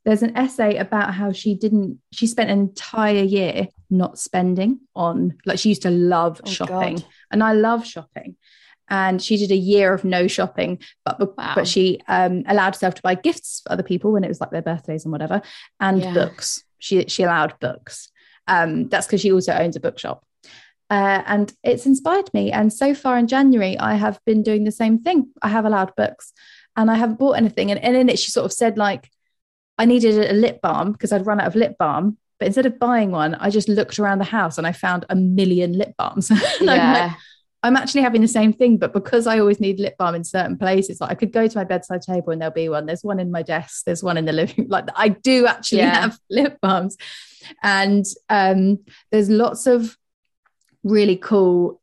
There's 0.06 0.22
an 0.22 0.36
essay 0.36 0.78
about 0.78 1.12
how 1.12 1.32
she 1.32 1.54
didn't, 1.54 1.98
she 2.12 2.26
spent 2.26 2.48
an 2.48 2.58
entire 2.58 3.24
year 3.24 3.68
not 3.90 4.18
spending 4.18 4.80
on, 4.94 5.36
like, 5.44 5.58
she 5.58 5.68
used 5.68 5.82
to 5.82 5.90
love 5.90 6.40
oh, 6.46 6.48
shopping. 6.48 6.96
God. 6.96 7.06
And 7.30 7.44
I 7.44 7.52
love 7.52 7.84
shopping. 7.84 8.36
And 8.88 9.20
she 9.20 9.36
did 9.36 9.50
a 9.50 9.56
year 9.56 9.92
of 9.92 10.04
no 10.04 10.28
shopping, 10.28 10.78
but 11.04 11.36
wow. 11.36 11.54
but 11.56 11.66
she 11.66 12.00
um, 12.06 12.44
allowed 12.46 12.74
herself 12.76 12.94
to 12.94 13.02
buy 13.02 13.16
gifts 13.16 13.60
for 13.62 13.72
other 13.72 13.82
people 13.82 14.12
when 14.12 14.22
it 14.22 14.28
was 14.28 14.40
like 14.40 14.52
their 14.52 14.62
birthdays 14.62 15.04
and 15.04 15.10
whatever, 15.10 15.42
and 15.80 16.00
yeah. 16.00 16.14
books. 16.14 16.62
She 16.78 17.04
she 17.08 17.24
allowed 17.24 17.58
books. 17.58 18.12
Um, 18.46 18.88
that's 18.88 19.08
because 19.08 19.20
she 19.22 19.32
also 19.32 19.52
owns 19.52 19.74
a 19.74 19.80
bookshop. 19.80 20.24
Uh, 20.88 21.20
and 21.26 21.52
it's 21.64 21.84
inspired 21.84 22.32
me. 22.32 22.52
And 22.52 22.72
so 22.72 22.94
far 22.94 23.18
in 23.18 23.26
January, 23.26 23.76
I 23.76 23.94
have 23.94 24.20
been 24.24 24.44
doing 24.44 24.62
the 24.62 24.70
same 24.70 25.00
thing. 25.00 25.30
I 25.42 25.48
have 25.48 25.64
allowed 25.64 25.96
books 25.96 26.32
and 26.76 26.88
I 26.88 26.94
haven't 26.94 27.18
bought 27.18 27.38
anything. 27.38 27.72
And, 27.72 27.82
and 27.82 27.96
in 27.96 28.08
it, 28.08 28.20
she 28.20 28.30
sort 28.30 28.44
of 28.44 28.52
said, 28.52 28.78
like, 28.78 29.10
I 29.78 29.84
needed 29.84 30.30
a 30.30 30.34
lip 30.34 30.60
balm 30.62 30.92
because 30.92 31.12
I'd 31.12 31.26
run 31.26 31.40
out 31.40 31.46
of 31.46 31.54
lip 31.54 31.76
balm. 31.78 32.18
But 32.38 32.46
instead 32.46 32.66
of 32.66 32.78
buying 32.78 33.10
one, 33.10 33.34
I 33.34 33.50
just 33.50 33.68
looked 33.68 33.98
around 33.98 34.18
the 34.18 34.24
house 34.24 34.58
and 34.58 34.66
I 34.66 34.72
found 34.72 35.06
a 35.08 35.16
million 35.16 35.72
lip 35.72 35.94
balms. 35.96 36.30
yeah. 36.60 36.60
I'm, 36.60 36.66
like, 36.66 37.12
I'm 37.62 37.76
actually 37.76 38.02
having 38.02 38.20
the 38.20 38.28
same 38.28 38.52
thing, 38.52 38.76
but 38.76 38.92
because 38.92 39.26
I 39.26 39.38
always 39.38 39.58
need 39.58 39.80
lip 39.80 39.96
balm 39.96 40.14
in 40.14 40.22
certain 40.22 40.58
places, 40.58 41.00
like 41.00 41.10
I 41.10 41.14
could 41.14 41.32
go 41.32 41.48
to 41.48 41.58
my 41.58 41.64
bedside 41.64 42.02
table 42.02 42.30
and 42.32 42.40
there'll 42.40 42.54
be 42.54 42.68
one. 42.68 42.86
There's 42.86 43.02
one 43.02 43.18
in 43.18 43.30
my 43.30 43.42
desk. 43.42 43.84
There's 43.84 44.02
one 44.02 44.16
in 44.16 44.24
the 44.24 44.32
living. 44.32 44.66
Like 44.76 44.88
I 44.94 45.08
do 45.08 45.46
actually 45.46 45.78
yeah. 45.78 46.00
have 46.02 46.18
lip 46.30 46.58
balms, 46.60 46.96
and 47.62 48.04
um, 48.28 48.80
there's 49.10 49.30
lots 49.30 49.66
of 49.66 49.96
really 50.84 51.16
cool 51.16 51.80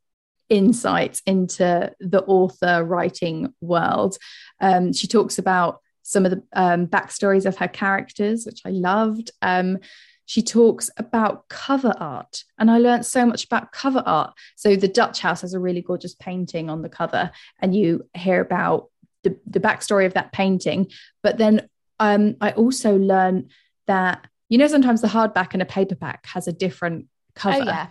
insights 0.48 1.22
into 1.26 1.92
the 2.00 2.22
author 2.22 2.84
writing 2.84 3.52
world. 3.60 4.16
Um, 4.60 4.92
she 4.92 5.06
talks 5.06 5.38
about 5.38 5.80
some 6.04 6.24
of 6.24 6.30
the 6.30 6.42
um, 6.52 6.86
backstories 6.86 7.46
of 7.46 7.56
her 7.56 7.66
characters, 7.66 8.44
which 8.46 8.60
I 8.64 8.70
loved. 8.70 9.32
Um, 9.42 9.78
she 10.26 10.42
talks 10.42 10.90
about 10.96 11.48
cover 11.48 11.92
art, 11.98 12.44
and 12.58 12.70
I 12.70 12.78
learned 12.78 13.04
so 13.04 13.26
much 13.26 13.44
about 13.44 13.72
cover 13.72 14.02
art. 14.06 14.34
So, 14.54 14.76
the 14.76 14.88
Dutch 14.88 15.20
House 15.20 15.40
has 15.40 15.54
a 15.54 15.58
really 15.58 15.82
gorgeous 15.82 16.14
painting 16.14 16.70
on 16.70 16.82
the 16.82 16.88
cover, 16.88 17.30
and 17.60 17.74
you 17.74 18.06
hear 18.14 18.40
about 18.40 18.90
the, 19.22 19.36
the 19.46 19.60
backstory 19.60 20.06
of 20.06 20.14
that 20.14 20.32
painting. 20.32 20.90
But 21.22 21.38
then 21.38 21.68
um, 21.98 22.36
I 22.40 22.52
also 22.52 22.96
learned 22.96 23.50
that, 23.86 24.26
you 24.48 24.58
know, 24.58 24.66
sometimes 24.66 25.00
the 25.00 25.08
hardback 25.08 25.52
and 25.52 25.62
a 25.62 25.66
paperback 25.66 26.26
has 26.26 26.46
a 26.46 26.52
different 26.52 27.06
cover. 27.34 27.62
Oh, 27.62 27.64
yeah. 27.64 27.86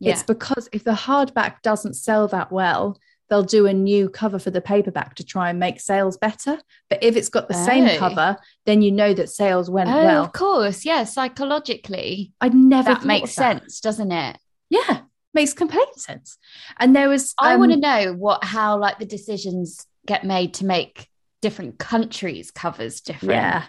Yeah. 0.00 0.12
It's 0.12 0.22
because 0.22 0.68
if 0.72 0.84
the 0.84 0.92
hardback 0.92 1.62
doesn't 1.62 1.94
sell 1.94 2.28
that 2.28 2.52
well, 2.52 2.98
they'll 3.28 3.42
do 3.42 3.66
a 3.66 3.72
new 3.72 4.08
cover 4.08 4.38
for 4.38 4.50
the 4.50 4.60
paperback 4.60 5.14
to 5.16 5.24
try 5.24 5.50
and 5.50 5.58
make 5.58 5.80
sales 5.80 6.16
better. 6.16 6.58
But 6.88 7.02
if 7.02 7.16
it's 7.16 7.28
got 7.28 7.48
the 7.48 7.56
oh. 7.56 7.66
same 7.66 7.98
cover, 7.98 8.36
then 8.66 8.82
you 8.82 8.90
know 8.90 9.12
that 9.14 9.28
sales 9.28 9.70
went 9.70 9.90
oh, 9.90 10.04
well. 10.04 10.24
Of 10.24 10.32
course, 10.32 10.84
yeah. 10.84 11.04
Psychologically, 11.04 12.32
I'd 12.40 12.54
never 12.54 12.94
that 12.94 13.04
makes 13.04 13.32
sense, 13.32 13.80
doesn't 13.80 14.12
it? 14.12 14.38
Yeah, 14.70 15.00
makes 15.34 15.52
complete 15.52 15.94
sense. 15.96 16.38
And 16.78 16.94
there 16.94 17.08
was, 17.08 17.34
I 17.38 17.56
want 17.56 17.72
to 17.72 17.74
um, 17.74 17.80
know 17.80 18.12
what 18.12 18.44
how 18.44 18.78
like 18.78 18.98
the 18.98 19.06
decisions 19.06 19.86
get 20.06 20.24
made 20.24 20.54
to 20.54 20.64
make 20.64 21.08
different 21.40 21.78
countries 21.78 22.50
covers 22.50 23.00
different. 23.00 23.32
Yeah, 23.32 23.64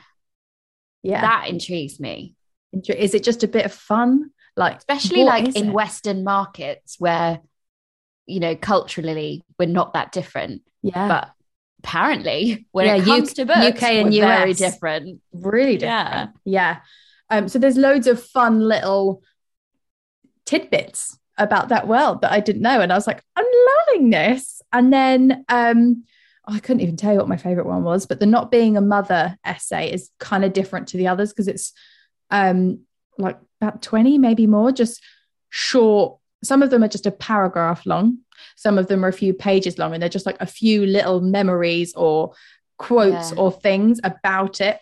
yeah, 1.03 1.21
that 1.21 1.47
intrigues 1.49 1.99
me. 1.99 2.35
Is 2.73 3.13
it 3.13 3.23
just 3.23 3.43
a 3.43 3.47
bit 3.47 3.65
of 3.65 3.73
fun? 3.73 4.31
Like, 4.55 4.79
especially 4.79 5.23
like 5.23 5.55
in 5.55 5.69
it? 5.69 5.73
Western 5.73 6.23
markets 6.23 6.97
where, 6.99 7.39
you 8.29 8.39
know, 8.39 8.55
culturally 8.55 9.43
we're 9.57 9.67
not 9.67 9.93
that 9.93 10.11
different. 10.11 10.61
Yeah. 10.81 11.07
But 11.07 11.31
apparently, 11.83 12.67
when 12.71 12.85
yeah, 12.85 12.95
it 12.95 13.05
comes 13.05 13.29
U- 13.29 13.35
to 13.35 13.45
books, 13.45 13.83
UK 13.83 13.83
and 13.83 14.13
US, 14.13 14.37
very 14.37 14.53
different. 14.53 15.21
Really 15.33 15.77
different. 15.77 16.31
Yeah. 16.45 16.79
yeah. 16.79 16.79
Um, 17.29 17.47
so 17.47 17.59
there's 17.59 17.77
loads 17.77 18.07
of 18.07 18.23
fun 18.23 18.59
little 18.59 19.21
tidbits 20.45 21.17
about 21.37 21.69
that 21.69 21.87
world 21.87 22.21
that 22.21 22.31
I 22.31 22.39
didn't 22.39 22.61
know. 22.61 22.81
And 22.81 22.91
I 22.91 22.95
was 22.95 23.07
like, 23.07 23.23
I'm 23.35 23.45
loving 23.87 24.09
this. 24.09 24.61
And 24.73 24.91
then 24.91 25.45
um, 25.47 26.03
oh, 26.47 26.53
I 26.53 26.59
couldn't 26.59 26.81
even 26.81 26.97
tell 26.97 27.13
you 27.13 27.19
what 27.19 27.27
my 27.27 27.37
favorite 27.37 27.67
one 27.67 27.83
was, 27.83 28.05
but 28.05 28.19
the 28.19 28.25
not 28.25 28.51
being 28.51 28.75
a 28.75 28.81
mother 28.81 29.37
essay 29.45 29.91
is 29.91 30.09
kind 30.19 30.43
of 30.43 30.53
different 30.53 30.87
to 30.89 30.97
the 30.97 31.07
others 31.07 31.31
because 31.31 31.47
it's 31.47 31.71
um, 32.31 32.81
like 33.17 33.37
about 33.61 33.81
20, 33.81 34.17
maybe 34.17 34.47
more, 34.47 34.71
just 34.71 35.01
short. 35.49 36.17
Some 36.43 36.63
of 36.63 36.69
them 36.69 36.83
are 36.83 36.89
just 36.89 37.05
a 37.05 37.11
paragraph 37.11 37.85
long. 37.85 38.19
Some 38.55 38.77
of 38.77 38.87
them 38.87 39.03
are 39.03 39.09
a 39.09 39.13
few 39.13 39.33
pages 39.33 39.77
long, 39.77 39.93
and 39.93 40.01
they're 40.01 40.09
just 40.09 40.25
like 40.25 40.39
a 40.39 40.45
few 40.45 40.85
little 40.85 41.21
memories 41.21 41.93
or 41.95 42.33
quotes 42.77 43.31
yeah. 43.31 43.37
or 43.37 43.51
things 43.51 43.99
about 44.03 44.61
it. 44.61 44.79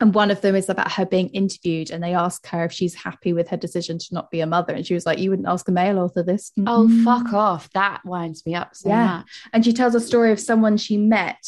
And 0.00 0.14
one 0.14 0.30
of 0.30 0.40
them 0.40 0.56
is 0.56 0.68
about 0.68 0.90
her 0.92 1.06
being 1.06 1.28
interviewed, 1.28 1.90
and 1.90 2.02
they 2.02 2.14
ask 2.14 2.46
her 2.48 2.64
if 2.64 2.72
she's 2.72 2.94
happy 2.94 3.32
with 3.32 3.48
her 3.48 3.56
decision 3.56 3.98
to 3.98 4.06
not 4.14 4.30
be 4.30 4.40
a 4.40 4.46
mother. 4.46 4.74
And 4.74 4.86
she 4.86 4.94
was 4.94 5.06
like, 5.06 5.18
You 5.18 5.30
wouldn't 5.30 5.48
ask 5.48 5.68
a 5.68 5.72
male 5.72 5.98
author 5.98 6.22
this. 6.22 6.50
Mm-hmm. 6.58 6.68
Oh, 6.68 7.04
fuck 7.04 7.32
off. 7.32 7.70
That 7.72 8.00
winds 8.04 8.44
me 8.44 8.54
up 8.54 8.74
so 8.74 8.88
yeah. 8.88 9.06
much. 9.06 9.26
And 9.52 9.64
she 9.64 9.72
tells 9.72 9.94
a 9.94 10.00
story 10.00 10.32
of 10.32 10.40
someone 10.40 10.76
she 10.76 10.96
met 10.96 11.44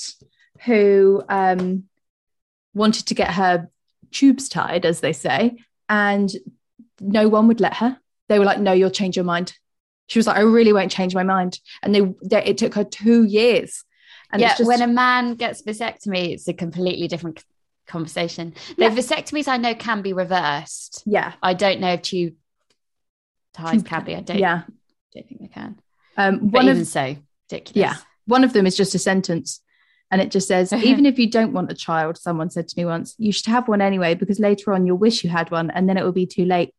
who 0.64 1.22
um, 1.28 1.84
wanted 2.74 3.06
to 3.06 3.14
get 3.14 3.32
her 3.32 3.68
tubes 4.12 4.48
tied, 4.48 4.86
as 4.86 5.00
they 5.00 5.12
say, 5.12 5.58
and 5.88 6.30
no 7.00 7.28
one 7.28 7.48
would 7.48 7.60
let 7.60 7.74
her. 7.74 7.98
They 8.28 8.38
were 8.38 8.44
like, 8.44 8.58
"No, 8.60 8.72
you'll 8.72 8.90
change 8.90 9.16
your 9.16 9.24
mind." 9.24 9.54
She 10.06 10.18
was 10.18 10.26
like, 10.26 10.36
"I 10.36 10.40
really 10.40 10.72
won't 10.72 10.90
change 10.90 11.14
my 11.14 11.22
mind," 11.22 11.58
and 11.82 11.94
they, 11.94 12.00
they 12.22 12.44
it 12.44 12.58
took 12.58 12.74
her 12.74 12.84
two 12.84 13.24
years. 13.24 13.84
And 14.30 14.40
yeah, 14.40 14.50
it's 14.50 14.58
just, 14.58 14.68
when 14.68 14.82
a 14.82 14.86
man 14.86 15.34
gets 15.36 15.62
vasectomy, 15.62 16.32
it's 16.32 16.48
a 16.48 16.52
completely 16.54 17.06
different 17.08 17.44
conversation. 17.86 18.54
The 18.76 18.84
Yeah. 18.84 18.90
vasectomies 18.90 19.46
I 19.48 19.58
know 19.58 19.74
can 19.74 20.02
be 20.02 20.12
reversed. 20.12 21.02
yeah, 21.06 21.34
I 21.42 21.54
don't 21.54 21.80
know 21.80 21.92
if 21.92 22.02
tube 22.02 22.34
ties 23.52 23.82
can 23.82 24.04
be. 24.04 24.16
I 24.16 24.20
don't, 24.20 24.38
yeah. 24.38 24.62
don't 25.14 25.28
think 25.28 25.40
they 25.40 25.48
can. 25.48 25.78
Um, 26.16 26.38
But 26.48 26.58
one 26.60 26.64
even 26.68 26.80
of 26.82 26.86
so, 26.88 27.16
ridiculous. 27.50 27.76
Yeah. 27.76 27.96
one 28.26 28.44
of 28.44 28.52
them 28.52 28.66
is 28.66 28.76
just 28.76 28.94
a 28.94 28.98
sentence, 28.98 29.60
and 30.10 30.20
it 30.20 30.30
just 30.30 30.48
says, 30.48 30.72
"Even 30.90 31.06
if 31.06 31.18
you 31.18 31.30
don't 31.30 31.52
want 31.52 31.70
a 31.70 31.74
child," 31.74 32.16
someone 32.18 32.50
said 32.50 32.68
to 32.68 32.74
me 32.78 32.84
once, 32.84 33.14
"you 33.18 33.32
should 33.32 33.46
have 33.46 33.68
one 33.68 33.80
anyway 33.80 34.14
because 34.14 34.40
later 34.40 34.72
on 34.72 34.86
you'll 34.86 34.96
wish 34.98 35.22
you 35.24 35.30
had 35.30 35.50
one, 35.50 35.70
and 35.70 35.88
then 35.88 35.96
it 35.96 36.04
will 36.04 36.12
be 36.12 36.26
too 36.26 36.44
late." 36.44 36.74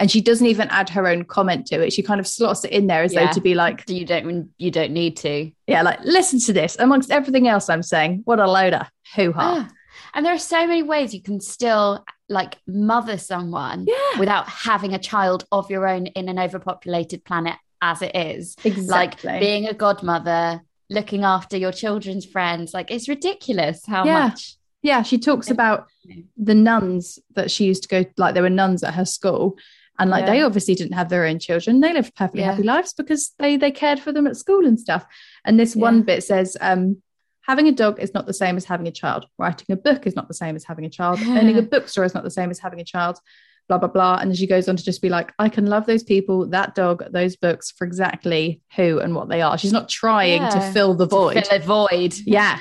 And 0.00 0.10
she 0.10 0.20
doesn't 0.22 0.46
even 0.46 0.66
add 0.70 0.88
her 0.90 1.06
own 1.06 1.24
comment 1.24 1.66
to 1.66 1.80
it. 1.80 1.92
She 1.92 2.02
kind 2.02 2.18
of 2.18 2.26
slots 2.26 2.64
it 2.64 2.72
in 2.72 2.86
there 2.88 3.02
as 3.02 3.12
Yeah. 3.12 3.26
though 3.26 3.32
to 3.34 3.40
be 3.40 3.54
like, 3.54 3.84
You 3.88 4.04
don't. 4.06 4.48
You 4.58 4.70
don't 4.70 4.92
need 4.92 5.16
to. 5.18 5.52
"Yeah, 5.66 5.82
like 5.82 5.98
listen 6.02 6.40
to 6.40 6.52
this." 6.54 6.76
Amongst 6.78 7.10
everything 7.10 7.46
else 7.46 7.68
I'm 7.68 7.82
saying, 7.82 8.22
what 8.24 8.40
a 8.40 8.50
loader, 8.50 8.88
hoo 9.14 9.32
ha. 9.32 9.68
Ah. 9.68 9.74
And 10.14 10.24
there 10.24 10.32
are 10.34 10.38
so 10.38 10.66
many 10.66 10.82
ways 10.82 11.14
you 11.14 11.22
can 11.22 11.38
still 11.40 12.04
like 12.30 12.56
mother 12.66 13.18
someone 13.18 13.84
Yeah, 13.86 14.18
without 14.18 14.48
having 14.48 14.94
a 14.94 14.98
child 14.98 15.44
of 15.52 15.70
your 15.70 15.86
own 15.86 16.06
in 16.06 16.28
an 16.28 16.38
overpopulated 16.38 17.24
planet 17.24 17.56
as 17.82 18.00
it 18.02 18.14
is. 18.16 18.56
exactly. 18.64 19.30
Like 19.30 19.40
being 19.40 19.66
a 19.66 19.74
godmother, 19.74 20.62
looking 20.88 21.24
after 21.24 21.56
your 21.58 21.72
children's 21.72 22.24
friends. 22.24 22.72
Like 22.72 22.90
it's 22.90 23.08
ridiculous 23.08 23.84
how 23.86 24.04
Yeah. 24.04 24.28
much. 24.28 24.56
Yeah, 24.82 25.02
she 25.02 25.18
talks 25.18 25.50
about 25.50 25.88
the 26.38 26.54
nuns 26.54 27.18
that 27.34 27.50
she 27.50 27.66
used 27.66 27.82
to 27.82 27.88
go 27.88 28.04
like 28.16 28.32
there 28.34 28.42
were 28.42 28.48
nuns 28.50 28.82
at 28.82 28.94
her 28.94 29.04
school 29.04 29.56
and 30.00 30.10
like 30.10 30.24
Yeah. 30.26 30.32
they 30.32 30.42
obviously 30.42 30.74
didn't 30.74 30.94
have 30.94 31.08
their 31.10 31.24
own 31.26 31.38
children. 31.38 31.78
They 31.80 31.92
lived 31.92 32.16
perfectly 32.16 32.40
Yeah. 32.40 32.50
happy 32.52 32.64
lives 32.64 32.92
because 32.92 33.32
they 33.38 33.56
they 33.56 33.70
cared 33.70 34.00
for 34.00 34.10
them 34.12 34.26
at 34.26 34.36
school 34.36 34.66
and 34.66 34.80
stuff. 34.80 35.06
And 35.44 35.60
this 35.60 35.76
Yeah. 35.76 35.82
one 35.82 36.02
bit 36.02 36.24
says 36.24 36.56
um 36.60 37.02
having 37.42 37.68
a 37.68 37.72
dog 37.72 38.00
is 38.00 38.12
not 38.14 38.26
the 38.26 38.34
same 38.34 38.56
as 38.56 38.64
having 38.64 38.88
a 38.88 38.92
child. 38.92 39.26
Writing 39.38 39.66
a 39.70 39.76
book 39.76 40.06
is 40.06 40.16
not 40.16 40.26
the 40.28 40.34
same 40.34 40.56
as 40.56 40.64
having 40.64 40.84
a 40.84 40.90
child. 40.90 41.20
Owning 41.22 41.56
a 41.58 41.62
bookstore 41.62 42.04
is 42.04 42.14
not 42.14 42.24
the 42.24 42.30
same 42.30 42.50
as 42.50 42.58
having 42.58 42.80
a 42.80 42.84
child. 42.84 43.18
Blah 43.68 43.78
blah 43.78 43.88
blah. 43.88 44.18
And 44.20 44.36
she 44.36 44.46
goes 44.48 44.68
on 44.68 44.76
to 44.76 44.82
just 44.84 45.00
be 45.02 45.08
like 45.08 45.32
i 45.38 45.48
can 45.48 45.66
love 45.66 45.86
those 45.86 46.02
people 46.02 46.46
that 46.48 46.74
dog 46.74 47.04
those 47.12 47.36
books 47.36 47.70
for 47.70 47.86
exactly 47.86 48.60
who 48.76 48.98
and 48.98 49.14
what 49.14 49.28
they 49.28 49.42
are. 49.42 49.56
She's 49.58 49.72
not 49.72 49.88
trying 49.88 50.42
to 50.50 50.60
fill 50.72 50.94
the 50.94 51.06
void 51.06 51.46
Fill 51.46 51.56
a 51.56 51.60
void. 51.60 52.14
yeah. 52.24 52.58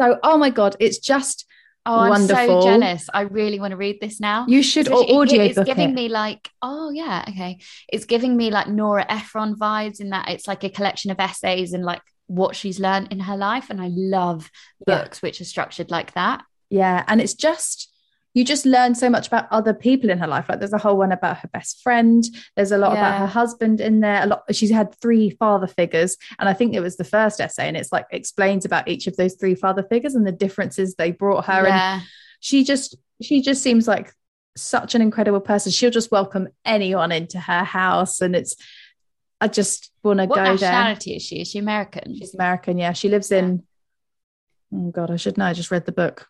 So 0.00 0.18
oh 0.22 0.38
my 0.38 0.50
god 0.50 0.76
it's 0.80 0.98
just 0.98 1.44
Oh, 1.86 2.00
I'm 2.00 2.26
so 2.26 2.60
jealous. 2.62 3.08
I 3.14 3.22
really 3.22 3.58
want 3.60 3.70
to 3.70 3.76
read 3.76 3.98
this 4.00 4.20
now. 4.20 4.44
you 4.46 4.62
should 4.62 4.86
Especially 4.88 5.10
it- 5.10 5.16
audio 5.16 5.42
it's 5.44 5.54
book 5.56 5.66
giving 5.66 5.90
it. 5.90 5.94
me 5.94 6.08
like 6.08 6.50
oh 6.60 6.90
yeah 6.90 7.24
okay 7.28 7.58
it's 7.92 8.04
giving 8.04 8.36
me 8.36 8.50
like 8.50 8.68
nora 8.68 9.06
ephron 9.08 9.54
vibes 9.56 9.98
in 10.00 10.10
that 10.10 10.28
it's 10.28 10.46
like 10.46 10.64
a 10.64 10.68
collection 10.70 11.10
of 11.10 11.18
essays 11.18 11.72
and 11.72 11.84
like 11.84 12.02
what 12.26 12.54
she's 12.54 12.78
learned 12.78 13.08
in 13.10 13.20
her 13.20 13.36
life 13.38 13.70
and 13.70 13.80
i 13.80 13.88
love 13.90 14.50
Yeah. 14.86 14.98
books 15.02 15.22
which 15.22 15.40
are 15.40 15.44
structured 15.44 15.90
like 15.90 16.12
that 16.12 16.42
Yeah. 16.70 17.02
And 17.08 17.20
it's 17.22 17.32
just, 17.34 17.90
you 18.38 18.44
just 18.44 18.64
learn 18.64 18.94
so 18.94 19.10
much 19.10 19.26
about 19.26 19.48
other 19.50 19.74
people 19.74 20.10
in 20.10 20.18
her 20.18 20.26
life. 20.28 20.48
Like 20.48 20.60
there's 20.60 20.72
a 20.72 20.78
whole 20.78 20.96
one 20.96 21.10
about 21.10 21.38
her 21.38 21.48
best 21.48 21.82
friend. 21.82 22.24
There's 22.54 22.70
a 22.70 22.78
lot 22.78 22.92
about 22.92 23.18
her 23.18 23.26
husband 23.26 23.80
in 23.80 23.98
there. 23.98 24.22
A 24.22 24.26
lot. 24.26 24.44
She's 24.52 24.70
had 24.70 24.94
three 24.94 25.30
father 25.30 25.66
figures. 25.66 26.16
And 26.38 26.48
I 26.48 26.52
think 26.52 26.72
it 26.72 26.80
was 26.80 26.96
the 26.96 27.02
first 27.02 27.40
essay. 27.40 27.66
And 27.66 27.76
it's 27.76 27.90
like 27.90 28.06
explains 28.12 28.64
about 28.64 28.86
each 28.86 29.08
of 29.08 29.16
those 29.16 29.34
three 29.34 29.56
father 29.56 29.82
figures 29.82 30.14
and 30.14 30.24
the 30.24 30.30
differences 30.30 30.94
they 30.94 31.10
brought 31.10 31.46
her. 31.46 31.66
And 31.66 32.02
she 32.38 32.62
just, 32.62 32.96
she 33.20 33.42
just 33.42 33.60
seems 33.60 33.88
like 33.88 34.12
such 34.56 34.94
an 34.94 35.02
incredible 35.02 35.40
person. 35.40 35.72
She'll 35.72 35.90
just 35.90 36.12
welcome 36.12 36.46
anyone 36.64 37.10
into 37.10 37.40
her 37.40 37.64
house. 37.64 38.20
And 38.20 38.36
it's, 38.36 38.54
I 39.40 39.48
just 39.48 39.90
want 40.04 40.20
to 40.20 40.26
what 40.26 40.36
go 40.36 40.42
there. 40.44 40.52
nationality 40.52 41.16
is 41.16 41.22
she 41.22 41.40
is 41.40 41.48
she 41.48 41.58
american 41.58 42.14
She's 42.16 42.34
American. 42.34 42.78
Yeah. 42.78 42.92
She 42.92 43.08
lives 43.08 43.32
Yeah. 43.32 43.38
in, 43.38 43.62
oh 44.72 44.90
God, 44.92 45.10
I 45.10 45.16
should 45.16 45.38
know. 45.38 45.46
I 45.46 45.54
just 45.54 45.72
read 45.72 45.86
the 45.86 45.92
book. 45.92 46.28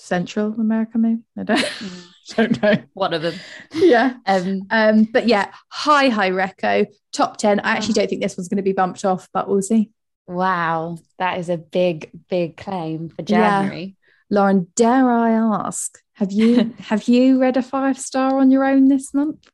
Central 0.00 0.52
America, 0.60 0.96
maybe. 0.98 1.22
I 1.36 1.42
don't, 1.42 1.58
Mm, 1.58 2.36
don't 2.36 2.62
know. 2.62 2.74
one 2.94 3.14
of 3.14 3.22
them 3.22 3.34
Yeah. 3.72 4.14
um 4.26 4.62
Um, 4.70 5.04
but 5.04 5.26
yeah, 5.26 5.52
high, 5.70 6.08
high 6.08 6.30
reco, 6.30 6.86
top 7.12 7.36
10. 7.36 7.60
I 7.60 7.72
actually 7.72 7.92
Oh. 7.92 8.00
don't 8.02 8.08
think 8.10 8.22
this 8.22 8.36
one's 8.36 8.48
going 8.48 8.56
to 8.58 8.62
be 8.62 8.72
bumped 8.72 9.04
off, 9.04 9.28
but 9.32 9.48
we'll 9.48 9.62
see. 9.62 9.90
wow 10.26 10.98
that 11.18 11.38
is 11.38 11.48
a 11.48 11.56
big 11.56 12.10
big 12.28 12.56
claim 12.56 13.08
for 13.08 13.22
Yeah. 13.26 13.60
january 13.62 13.96
Lauren, 14.30 14.66
dare 14.76 15.10
I 15.10 15.30
ask, 15.32 15.98
have 16.14 16.30
you 16.32 16.74
have 16.90 17.08
you 17.08 17.40
read 17.40 17.56
a 17.56 17.62
five 17.62 17.98
star 17.98 18.38
on 18.38 18.50
your 18.50 18.64
own 18.64 18.88
this 18.88 19.12
month? 19.14 19.48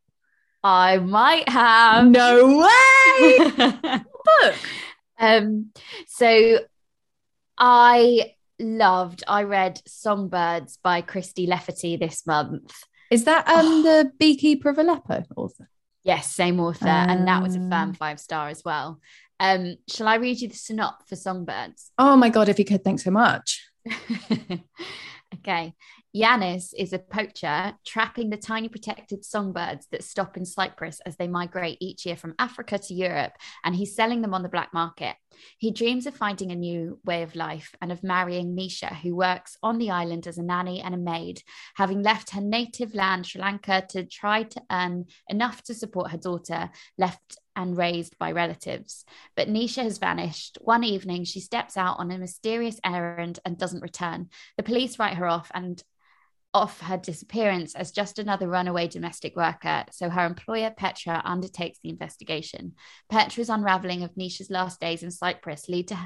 i 0.64 0.98
might 0.98 1.48
have 1.48 2.06
No 2.08 2.58
way. 2.64 3.38
Book. 4.24 4.56
um 5.18 5.70
so 6.08 6.58
i 7.58 8.33
loved 8.60 9.22
i 9.26 9.42
read 9.42 9.80
songbirds 9.86 10.78
by 10.82 11.00
christy 11.00 11.46
lefteri 11.46 11.98
this 11.98 12.26
month 12.26 12.72
Is 13.10 13.24
that 13.24 13.48
um 13.48 13.82
the 13.82 14.12
Beekeeper 14.18 14.68
of 14.70 14.78
Aleppo 14.78 15.24
author? 15.36 15.68
yes 16.04 16.32
same 16.34 16.60
author 16.60 16.88
and 16.88 17.26
that 17.28 17.42
was 17.42 17.56
a 17.56 17.60
Ah. 17.60 17.68
firm 17.70 17.94
five 17.94 18.20
star 18.20 18.48
as 18.48 18.62
well 18.64 19.00
um 19.40 19.74
shall 19.88 20.06
i 20.08 20.16
read 20.16 20.40
you 20.40 20.48
the 20.48 20.54
synopsis 20.54 21.08
for 21.08 21.16
songbirds 21.16 21.90
Oh 21.98 22.16
my 22.16 22.28
god, 22.28 22.48
if 22.48 22.58
you 22.58 22.64
could, 22.64 22.82
thanks 22.84 23.04
so 23.04 23.10
much. 23.10 23.62
okay. 25.34 25.74
Yanis 26.14 26.72
is 26.78 26.92
a 26.92 26.98
poacher 27.00 27.72
trapping 27.84 28.30
the 28.30 28.36
tiny 28.36 28.68
protected 28.68 29.24
songbirds 29.24 29.88
that 29.90 30.04
stop 30.04 30.36
in 30.36 30.44
Cyprus 30.44 31.00
as 31.04 31.16
they 31.16 31.26
migrate 31.26 31.78
each 31.80 32.06
year 32.06 32.14
from 32.14 32.36
Africa 32.38 32.78
to 32.78 32.94
Europe, 32.94 33.32
and 33.64 33.74
he's 33.74 33.96
selling 33.96 34.22
them 34.22 34.32
on 34.32 34.44
the 34.44 34.48
black 34.48 34.72
market. 34.72 35.16
He 35.58 35.72
dreams 35.72 36.06
of 36.06 36.14
finding 36.14 36.52
a 36.52 36.56
new 36.56 37.00
way 37.04 37.24
of 37.24 37.34
life 37.34 37.74
and 37.82 37.90
of 37.90 38.04
marrying 38.04 38.56
Nisha, 38.56 38.94
who 38.94 39.16
works 39.16 39.58
on 39.60 39.78
the 39.78 39.90
island 39.90 40.28
as 40.28 40.38
a 40.38 40.44
nanny 40.44 40.80
and 40.80 40.94
a 40.94 40.98
maid, 40.98 41.42
having 41.74 42.00
left 42.00 42.30
her 42.30 42.40
native 42.40 42.94
land, 42.94 43.26
Sri 43.26 43.40
Lanka, 43.40 43.84
to 43.88 44.04
try 44.04 44.44
to 44.44 44.62
earn 44.70 45.06
enough 45.28 45.64
to 45.64 45.74
support 45.74 46.12
her 46.12 46.18
daughter, 46.18 46.70
left 46.96 47.38
and 47.56 47.76
raised 47.76 48.16
by 48.18 48.30
relatives. 48.30 49.04
But 49.36 49.48
Nisha 49.48 49.82
has 49.82 49.98
vanished. 49.98 50.58
One 50.60 50.84
evening, 50.84 51.24
she 51.24 51.40
steps 51.40 51.76
out 51.76 51.98
on 51.98 52.12
a 52.12 52.18
mysterious 52.18 52.78
errand 52.84 53.40
and 53.44 53.58
doesn't 53.58 53.82
return. 53.82 54.28
The 54.56 54.62
police 54.62 54.98
write 55.00 55.16
her 55.16 55.26
off 55.26 55.50
and 55.54 55.82
off 56.54 56.80
her 56.80 56.96
disappearance 56.96 57.74
as 57.74 57.90
just 57.90 58.18
another 58.18 58.48
runaway 58.48 58.86
domestic 58.88 59.34
worker, 59.36 59.84
so 59.90 60.08
her 60.08 60.24
employer 60.24 60.70
Petra 60.74 61.20
undertakes 61.24 61.80
the 61.82 61.90
investigation. 61.90 62.74
Petra's 63.10 63.50
unraveling 63.50 64.02
of 64.04 64.14
Nisha's 64.16 64.50
last 64.50 64.80
days 64.80 65.02
in 65.02 65.10
Cyprus 65.10 65.68
lead 65.68 65.88
to 65.88 65.98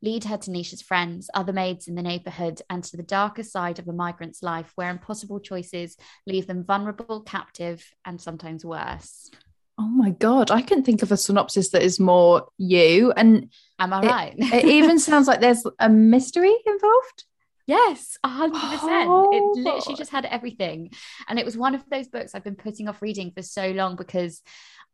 lead 0.00 0.22
her 0.22 0.36
to 0.36 0.50
Nisha's 0.52 0.80
friends, 0.80 1.28
other 1.34 1.52
maids 1.52 1.88
in 1.88 1.96
the 1.96 2.02
neighborhood, 2.02 2.62
and 2.70 2.84
to 2.84 2.96
the 2.96 3.02
darker 3.02 3.42
side 3.42 3.80
of 3.80 3.88
a 3.88 3.92
migrant's 3.92 4.44
life 4.44 4.70
where 4.76 4.90
impossible 4.90 5.40
choices 5.40 5.96
leave 6.24 6.46
them 6.46 6.62
vulnerable, 6.64 7.20
captive, 7.22 7.84
and 8.04 8.20
sometimes 8.20 8.64
worse. 8.64 9.28
Oh 9.76 9.88
my 9.88 10.10
god, 10.10 10.52
I 10.52 10.62
can 10.62 10.84
think 10.84 11.02
of 11.02 11.10
a 11.10 11.16
synopsis 11.16 11.70
that 11.70 11.82
is 11.82 11.98
more 11.98 12.46
you. 12.58 13.12
And 13.16 13.50
Am 13.80 13.92
I 13.92 14.02
It- 14.02 14.06
right? 14.08 14.34
it 14.38 14.64
even 14.66 14.98
sounds 15.00 15.26
like 15.26 15.40
there's 15.40 15.64
a 15.80 15.88
mystery 15.88 16.54
involved. 16.64 17.24
Yes, 17.68 18.16
a 18.24 18.28
hundred 18.28 18.58
percent. 18.60 19.08
Oh. 19.10 19.30
It 19.30 19.62
literally 19.62 19.96
just 19.96 20.10
had 20.10 20.24
everything, 20.24 20.90
and 21.28 21.38
it 21.38 21.44
was 21.44 21.56
one 21.56 21.74
of 21.74 21.84
those 21.90 22.08
books 22.08 22.34
I've 22.34 22.42
been 22.42 22.56
putting 22.56 22.88
off 22.88 23.02
reading 23.02 23.30
for 23.30 23.42
so 23.42 23.70
long 23.72 23.94
because, 23.94 24.40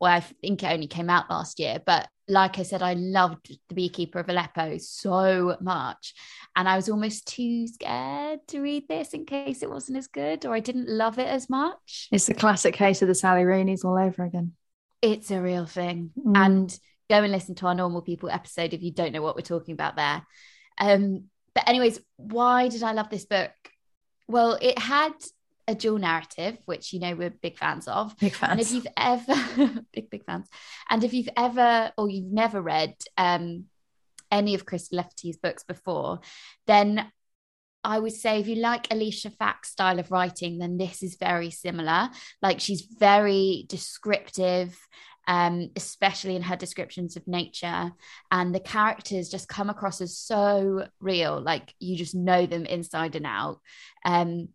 well, 0.01 0.13
I 0.13 0.21
think 0.21 0.63
it 0.63 0.73
only 0.73 0.89
came 0.89 1.09
out 1.09 1.31
last 1.31 1.61
year. 1.61 1.79
But 1.87 2.09
like 2.27 2.59
I 2.59 2.65
said, 2.65 2.83
I 2.83 2.95
loved 2.95 3.57
The 3.69 3.75
Beekeeper 3.77 4.19
of 4.19 4.29
Aleppo 4.29 4.79
so 4.79 5.57
much, 5.61 6.15
and 6.57 6.69
I 6.69 6.75
was 6.75 6.89
almost 6.89 7.29
too 7.29 7.69
scared 7.69 8.41
to 8.49 8.61
read 8.61 8.89
this 8.89 9.15
in 9.15 9.25
case 9.25 9.63
it 9.63 9.71
wasn't 9.71 9.99
as 9.99 10.09
good 10.09 10.45
or 10.45 10.53
I 10.53 10.61
didn't 10.61 10.89
love 10.89 11.21
it 11.21 11.29
as 11.29 11.49
much. 11.49 12.09
It's 12.11 12.27
the 12.27 12.35
classic 12.35 12.75
case 12.75 13.03
of 13.03 13.09
the 13.09 13.15
Sally 13.15 13.45
Rooney's 13.45 13.85
all 13.85 13.97
over 13.99 14.25
again. 14.25 14.53
It's 15.01 15.31
a 15.31 15.41
real 15.41 15.67
thing, 15.67 16.11
Mm. 16.19 16.37
and 16.37 16.79
go 17.09 17.23
and 17.23 17.31
listen 17.31 17.55
to 17.57 17.67
our 17.67 17.75
normal 17.75 18.03
people 18.03 18.31
episode 18.31 18.75
if 18.75 18.83
you 18.83 18.91
don't 18.91 19.13
know 19.13 19.23
what 19.23 19.37
we're 19.37 19.43
talking 19.43 19.75
about 19.75 19.95
there. 19.95 20.27
Um, 20.79 21.27
but 21.55 21.69
anyways, 21.69 22.01
why 22.17 22.69
did 22.69 22.83
I 22.83 22.93
love 22.93 23.11
this 23.11 23.27
book? 23.27 23.53
Well, 24.29 24.59
it 24.61 24.79
had 24.79 25.13
a 25.67 25.75
dual 25.75 25.99
narrative, 25.99 26.59
which 26.67 26.93
you 26.93 27.01
know 27.01 27.15
we're 27.15 27.31
big 27.31 27.57
fans 27.57 27.89
of. 27.89 28.17
Big 28.19 28.35
fans. 28.35 28.53
And 28.53 28.61
if 28.61 28.73
you've 28.73 28.87
ever 28.97 29.85
big 29.93 30.11
big 30.11 30.25
fans, 30.25 30.49
and 30.91 31.05
if 31.05 31.13
you've 31.15 31.29
ever 31.37 31.93
or 31.97 32.09
you've 32.09 32.33
never 32.33 32.61
read 32.61 32.95
um, 33.17 33.65
any 34.31 34.55
of 34.55 34.67
Christy 34.67 34.97
Lefteri's 34.97 35.37
books 35.37 35.65
before, 35.65 36.21
then 36.67 37.11
I 37.83 37.99
would 37.99 38.13
say 38.13 38.41
if 38.41 38.49
you 38.49 38.57
like 38.57 38.89
Elif 38.89 39.15
Shafak's 39.15 39.71
style 39.71 39.99
of 39.99 40.11
writing, 40.11 40.59
then 40.59 40.79
this 40.79 41.03
is 41.03 41.17
very 41.17 41.51
similar. 41.51 42.11
Like 42.41 42.61
she's 42.61 42.83
very 42.99 43.67
descriptive, 43.69 44.77
um, 45.27 45.71
especially 45.77 46.37
in 46.37 46.43
her 46.43 46.57
descriptions 46.57 47.17
of 47.17 47.27
nature, 47.27 47.93
and 48.31 48.55
the 48.55 48.61
characters 48.61 49.29
just 49.29 49.49
come 49.49 49.71
across 49.71 50.01
as 50.01 50.17
so 50.17 50.87
real. 51.01 51.41
Like 51.41 51.75
you 51.79 51.97
just 51.97 52.15
know 52.15 52.47
them 52.47 52.67
inside 52.67 53.17
and 53.17 53.27
out. 53.27 53.61
Um, 54.05 54.49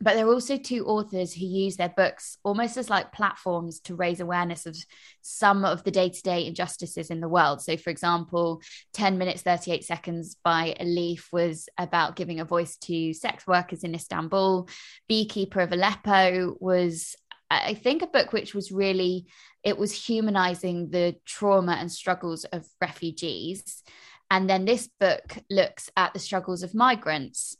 but 0.00 0.14
there 0.14 0.26
are 0.26 0.32
also 0.32 0.56
two 0.56 0.84
authors 0.86 1.32
who 1.32 1.46
use 1.46 1.76
their 1.76 1.92
books 1.96 2.36
almost 2.42 2.76
as 2.76 2.90
like 2.90 3.12
platforms 3.12 3.80
to 3.80 3.94
raise 3.94 4.20
awareness 4.20 4.66
of 4.66 4.76
some 5.22 5.64
of 5.64 5.84
the 5.84 5.90
day-to-day 5.90 6.46
injustices 6.46 7.10
in 7.10 7.20
the 7.20 7.28
world 7.28 7.62
so 7.62 7.76
for 7.76 7.90
example 7.90 8.60
10 8.92 9.18
minutes 9.18 9.42
38 9.42 9.84
seconds 9.84 10.36
by 10.42 10.74
elif 10.80 11.32
was 11.32 11.68
about 11.78 12.16
giving 12.16 12.40
a 12.40 12.44
voice 12.44 12.76
to 12.76 13.12
sex 13.14 13.46
workers 13.46 13.84
in 13.84 13.94
istanbul 13.94 14.68
beekeeper 15.08 15.60
of 15.60 15.72
aleppo 15.72 16.56
was 16.60 17.14
i 17.50 17.74
think 17.74 18.02
a 18.02 18.06
book 18.08 18.32
which 18.32 18.54
was 18.54 18.72
really 18.72 19.26
it 19.64 19.78
was 19.78 19.92
humanizing 19.92 20.90
the 20.90 21.16
trauma 21.24 21.72
and 21.72 21.90
struggles 21.90 22.44
of 22.44 22.66
refugees 22.80 23.82
and 24.30 24.48
then 24.48 24.64
this 24.64 24.88
book 25.00 25.38
looks 25.50 25.90
at 25.96 26.12
the 26.12 26.18
struggles 26.18 26.62
of 26.62 26.74
migrants 26.74 27.56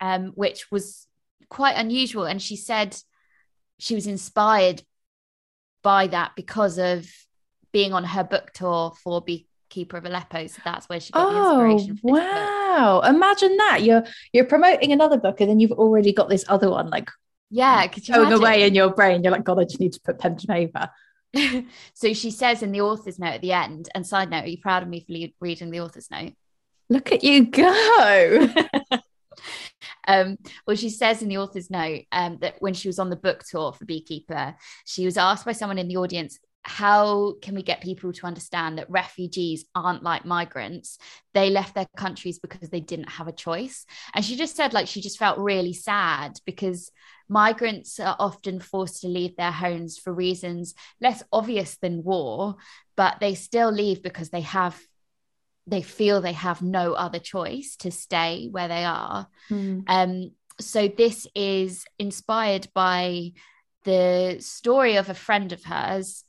um, 0.00 0.32
which 0.34 0.70
was 0.70 1.06
quite 1.48 1.76
unusual. 1.76 2.24
And 2.24 2.40
she 2.40 2.56
said 2.56 2.96
she 3.78 3.94
was 3.94 4.06
inspired 4.06 4.82
by 5.82 6.08
that 6.08 6.32
because 6.36 6.78
of 6.78 7.08
being 7.72 7.92
on 7.92 8.04
her 8.04 8.24
book 8.24 8.52
tour 8.52 8.92
for 9.02 9.20
Beekeeper 9.20 9.96
of 9.96 10.04
Aleppo. 10.04 10.46
So 10.46 10.60
that's 10.64 10.88
where 10.88 11.00
she 11.00 11.12
got 11.12 11.28
oh, 11.28 11.32
the 11.32 11.64
inspiration. 11.70 11.96
For 11.98 12.12
wow! 12.12 13.00
Book. 13.00 13.14
Imagine 13.14 13.56
that 13.58 13.82
you're 13.82 14.04
you're 14.32 14.44
promoting 14.44 14.92
another 14.92 15.18
book 15.18 15.40
and 15.40 15.48
then 15.48 15.60
you've 15.60 15.72
already 15.72 16.12
got 16.12 16.28
this 16.28 16.44
other 16.48 16.70
one 16.70 16.90
like 16.90 17.10
yeah, 17.52 17.86
because 17.86 18.08
going 18.08 18.32
away 18.32 18.66
in 18.66 18.74
your 18.74 18.94
brain. 18.94 19.22
You're 19.22 19.32
like, 19.32 19.44
God, 19.44 19.60
I 19.60 19.64
just 19.64 19.78
need 19.78 19.92
to 19.92 20.00
put 20.00 20.18
pen 20.18 20.36
to 20.36 20.46
paper. 20.46 20.88
so 21.94 22.12
she 22.14 22.30
says 22.30 22.62
in 22.62 22.72
the 22.72 22.80
author's 22.80 23.18
note 23.18 23.34
at 23.34 23.40
the 23.42 23.52
end, 23.52 23.90
and 23.94 24.06
side 24.06 24.30
note, 24.30 24.44
are 24.44 24.48
you 24.48 24.58
proud 24.58 24.82
of 24.82 24.88
me 24.88 25.00
for 25.00 25.44
reading 25.44 25.70
the 25.70 25.80
author's 25.80 26.10
note? 26.10 26.32
Look 26.88 27.12
at 27.12 27.22
you 27.22 27.46
go. 27.46 28.48
Um, 30.06 30.38
well, 30.66 30.76
she 30.76 30.90
says 30.90 31.22
in 31.22 31.28
the 31.28 31.38
author's 31.38 31.70
note 31.70 32.02
um, 32.10 32.38
that 32.40 32.56
when 32.58 32.74
she 32.74 32.88
was 32.88 32.98
on 32.98 33.10
the 33.10 33.16
book 33.16 33.44
tour 33.48 33.72
for 33.72 33.84
Beekeeper, 33.84 34.56
she 34.84 35.04
was 35.04 35.16
asked 35.16 35.44
by 35.44 35.52
someone 35.52 35.78
in 35.78 35.88
the 35.88 35.96
audience, 35.96 36.38
how 36.64 37.34
can 37.42 37.54
we 37.54 37.62
get 37.62 37.80
people 37.80 38.12
to 38.12 38.26
understand 38.26 38.78
that 38.78 38.90
refugees 38.90 39.64
aren't 39.74 40.02
like 40.02 40.24
migrants? 40.24 40.98
They 41.34 41.50
left 41.50 41.74
their 41.74 41.88
countries 41.96 42.38
because 42.38 42.70
they 42.70 42.80
didn't 42.80 43.08
have 43.10 43.26
a 43.26 43.32
choice. 43.32 43.84
And 44.14 44.24
she 44.24 44.36
just 44.36 44.54
said, 44.54 44.72
like, 44.72 44.86
she 44.86 45.00
just 45.00 45.18
felt 45.18 45.38
really 45.38 45.72
sad 45.72 46.38
because 46.46 46.92
migrants 47.28 47.98
are 47.98 48.16
often 48.18 48.60
forced 48.60 49.00
to 49.00 49.08
leave 49.08 49.36
their 49.36 49.50
homes 49.50 49.98
for 49.98 50.12
reasons 50.12 50.74
less 51.00 51.22
obvious 51.32 51.78
than 51.78 52.04
war, 52.04 52.56
but 52.96 53.18
they 53.20 53.34
still 53.34 53.70
leave 53.70 54.02
because 54.02 54.30
they 54.30 54.42
have 54.42 54.80
they 55.66 55.82
feel 55.82 56.20
they 56.20 56.32
have 56.32 56.60
no 56.60 56.92
other 56.92 57.20
choice 57.20 57.76
to 57.76 57.92
stay 57.92 58.48
where 58.50 58.66
they 58.66 58.84
are. 58.84 59.28
Mm. 59.48 59.84
Um, 59.86 60.30
so 60.58 60.88
this 60.88 61.26
is 61.36 61.84
inspired 62.00 62.66
by 62.74 63.32
the 63.84 64.38
story 64.40 64.96
of 64.96 65.08
a 65.08 65.14
friend 65.14 65.52
of 65.52 65.62
hers 65.62 66.24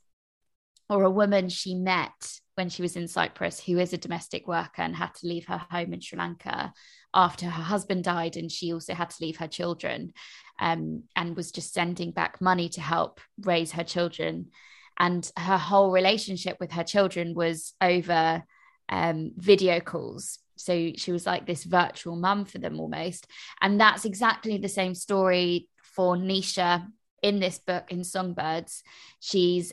or 0.88 1.02
a 1.02 1.10
woman 1.10 1.48
she 1.48 1.74
met 1.74 2.40
when 2.54 2.68
she 2.68 2.82
was 2.82 2.96
in 2.96 3.08
Cyprus 3.08 3.60
who 3.60 3.78
is 3.78 3.92
a 3.92 3.98
domestic 3.98 4.46
worker 4.46 4.82
and 4.82 4.94
had 4.94 5.14
to 5.14 5.26
leave 5.26 5.46
her 5.46 5.58
home 5.70 5.92
in 5.92 6.00
Sri 6.00 6.18
Lanka 6.18 6.72
after 7.12 7.46
her 7.46 7.62
husband 7.62 8.04
died 8.04 8.36
and 8.36 8.50
she 8.50 8.72
also 8.72 8.94
had 8.94 9.10
to 9.10 9.24
leave 9.24 9.38
her 9.38 9.48
children 9.48 10.12
um, 10.60 11.04
and 11.16 11.36
was 11.36 11.50
just 11.50 11.72
sending 11.72 12.10
back 12.10 12.40
money 12.40 12.68
to 12.70 12.80
help 12.80 13.20
raise 13.40 13.72
her 13.72 13.84
children 13.84 14.50
and 14.98 15.30
her 15.36 15.58
whole 15.58 15.90
relationship 15.90 16.58
with 16.60 16.72
her 16.72 16.84
children 16.84 17.34
was 17.34 17.74
over 17.80 18.44
um, 18.88 19.32
video 19.36 19.80
calls. 19.80 20.38
So 20.56 20.92
she 20.96 21.12
was 21.12 21.26
like 21.26 21.46
this 21.46 21.64
virtual 21.64 22.16
mum 22.16 22.44
for 22.44 22.58
them 22.58 22.78
almost. 22.78 23.26
And 23.60 23.80
that's 23.80 24.04
exactly 24.04 24.58
the 24.58 24.68
same 24.68 24.94
story 24.94 25.68
for 25.82 26.16
Nisha 26.16 26.86
in 27.22 27.40
this 27.40 27.58
book 27.58 27.90
in 27.90 28.04
Songbirds. 28.04 28.82
She's 29.18 29.72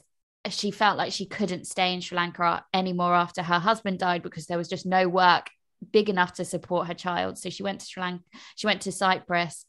she 0.50 0.72
felt 0.72 0.98
like 0.98 1.12
she 1.14 1.26
couldn't 1.26 1.68
stay 1.68 1.94
in 1.94 2.02
Sri 2.02 2.16
Lanka 2.16 2.66
anymore 2.74 3.14
after 3.14 3.44
her 3.44 3.60
husband 3.60 4.00
died 4.00 4.24
because 4.24 4.48
there 4.48 4.58
was 4.58 4.68
just 4.68 4.86
no 4.86 5.08
work 5.08 5.50
big 5.92 6.10
enough 6.10 6.34
to 6.34 6.46
support 6.46 6.88
her 6.88 6.94
child. 6.94 7.38
So 7.38 7.50
she 7.50 7.64
went 7.64 7.80
to 7.82 7.86
Sri 7.86 8.02
Lanka, 8.02 8.24
she 8.56 8.68
went 8.68 8.82
to 8.82 8.92
Cyprus 8.92 9.66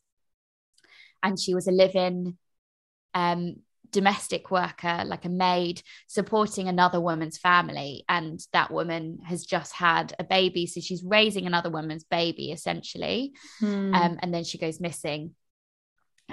and 1.23 1.39
she 1.39 1.55
was 1.55 1.69
a 1.69 1.73
live-in 1.73 2.37
um, 3.15 3.57
domestic 3.93 4.51
worker, 4.51 5.03
like 5.05 5.25
a 5.25 5.29
maid, 5.29 5.83
supporting 6.09 6.69
another 6.69 7.01
woman's 7.01 7.39
family. 7.39 8.05
And 8.09 8.41
that 8.53 8.71
woman 8.71 9.21
has 9.25 9.45
just 9.45 9.75
had 9.75 10.15
a 10.19 10.25
baby. 10.25 10.67
So 10.67 10.81
she's 10.81 11.05
raising 11.05 11.47
another 11.47 11.71
woman's 11.71 12.05
baby, 12.05 12.51
essentially. 12.51 13.35
Hmm. 13.61 13.95
Um, 13.95 14.19
and 14.21 14.35
then 14.35 14.45
she 14.45 14.59
goes 14.59 14.81
missing. 14.81 15.35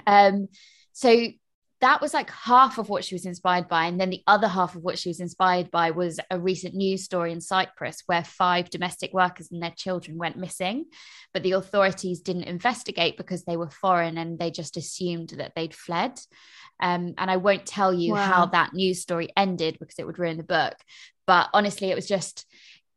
Um, 0.06 0.48
so 0.92 1.28
that 1.80 2.02
was 2.02 2.12
like 2.12 2.30
half 2.30 2.76
of 2.76 2.90
what 2.90 3.04
she 3.04 3.14
was 3.14 3.24
inspired 3.24 3.66
by. 3.66 3.86
And 3.86 3.98
then 3.98 4.10
the 4.10 4.22
other 4.26 4.48
half 4.48 4.74
of 4.74 4.82
what 4.82 4.98
she 4.98 5.08
was 5.08 5.20
inspired 5.20 5.70
by 5.70 5.92
was 5.92 6.20
a 6.30 6.38
recent 6.38 6.74
news 6.74 7.04
story 7.04 7.32
in 7.32 7.40
Cyprus 7.40 8.02
where 8.04 8.22
five 8.22 8.68
domestic 8.68 9.14
workers 9.14 9.48
and 9.50 9.62
their 9.62 9.72
children 9.74 10.18
went 10.18 10.36
missing. 10.36 10.86
But 11.32 11.42
the 11.42 11.52
authorities 11.52 12.20
didn't 12.20 12.44
investigate 12.44 13.16
because 13.16 13.44
they 13.44 13.56
were 13.56 13.70
foreign 13.70 14.18
and 14.18 14.38
they 14.38 14.50
just 14.50 14.76
assumed 14.76 15.30
that 15.30 15.52
they'd 15.56 15.74
fled. 15.74 16.20
Um, 16.82 17.14
and 17.16 17.30
I 17.30 17.38
won't 17.38 17.64
tell 17.64 17.94
you 17.94 18.12
wow. 18.12 18.26
how 18.26 18.46
that 18.46 18.74
news 18.74 19.00
story 19.00 19.30
ended 19.34 19.78
because 19.80 19.98
it 19.98 20.06
would 20.06 20.18
ruin 20.18 20.36
the 20.36 20.42
book. 20.42 20.74
But 21.26 21.48
honestly, 21.54 21.90
it 21.90 21.96
was 21.96 22.06
just, 22.06 22.44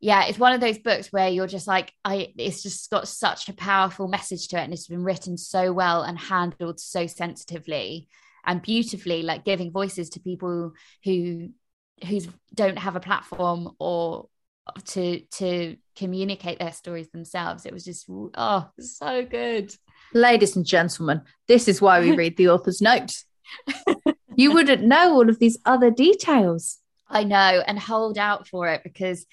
yeah, 0.02 0.26
it's 0.26 0.40
one 0.40 0.52
of 0.52 0.60
those 0.60 0.78
books 0.78 1.08
where 1.08 1.30
you're 1.30 1.48
just 1.48 1.68
like, 1.68 1.94
I, 2.04 2.34
it's 2.38 2.62
just 2.62 2.90
got 2.90 3.08
such 3.08 3.48
a 3.48 3.54
powerful 3.54 4.10
message 4.10 4.50
to 4.50 4.58
it. 4.58 4.64
And 4.64 4.74
it's 4.74 4.88
been 4.88 5.04
written 5.04 5.38
so 5.38 5.72
well 5.72 6.04
and 6.04 6.20
handled 6.20 6.82
so 6.82 7.08
sensitively 7.08 8.10
and 8.46 8.62
beautifully, 8.62 9.24
like 9.24 9.46
giving 9.46 9.72
voices 9.72 10.10
to 10.12 10.20
people 10.20 10.74
who, 11.04 11.50
who 12.08 12.20
don't 12.54 12.80
have 12.80 12.96
a 12.96 13.02
platform 13.02 13.72
or 13.80 14.28
to, 14.86 15.22
to 15.38 15.78
communicate 15.96 16.60
their 16.60 16.72
stories 16.72 17.10
themselves. 17.10 17.66
It 17.66 17.74
was 17.74 17.84
just, 17.84 18.06
oh, 18.10 18.70
so 18.80 19.26
good. 19.26 19.74
Ladies 20.14 20.56
and 20.56 20.66
gentlemen, 20.66 21.22
this 21.48 21.68
is 21.68 21.82
why 21.82 22.00
we 22.00 22.12
read 22.16 22.38
the 22.38 22.50
author's 22.50 22.82
note 22.82 23.14
you 24.36 24.52
wouldn't 24.54 24.84
know 24.84 25.14
all 25.14 25.30
of 25.30 25.40
these 25.40 25.58
other 25.66 25.92
details. 25.92 26.80
I 27.08 27.24
know, 27.24 27.64
and 27.68 27.78
hold 27.78 28.18
out 28.18 28.48
for 28.48 28.68
it 28.68 28.82
because, 28.84 29.26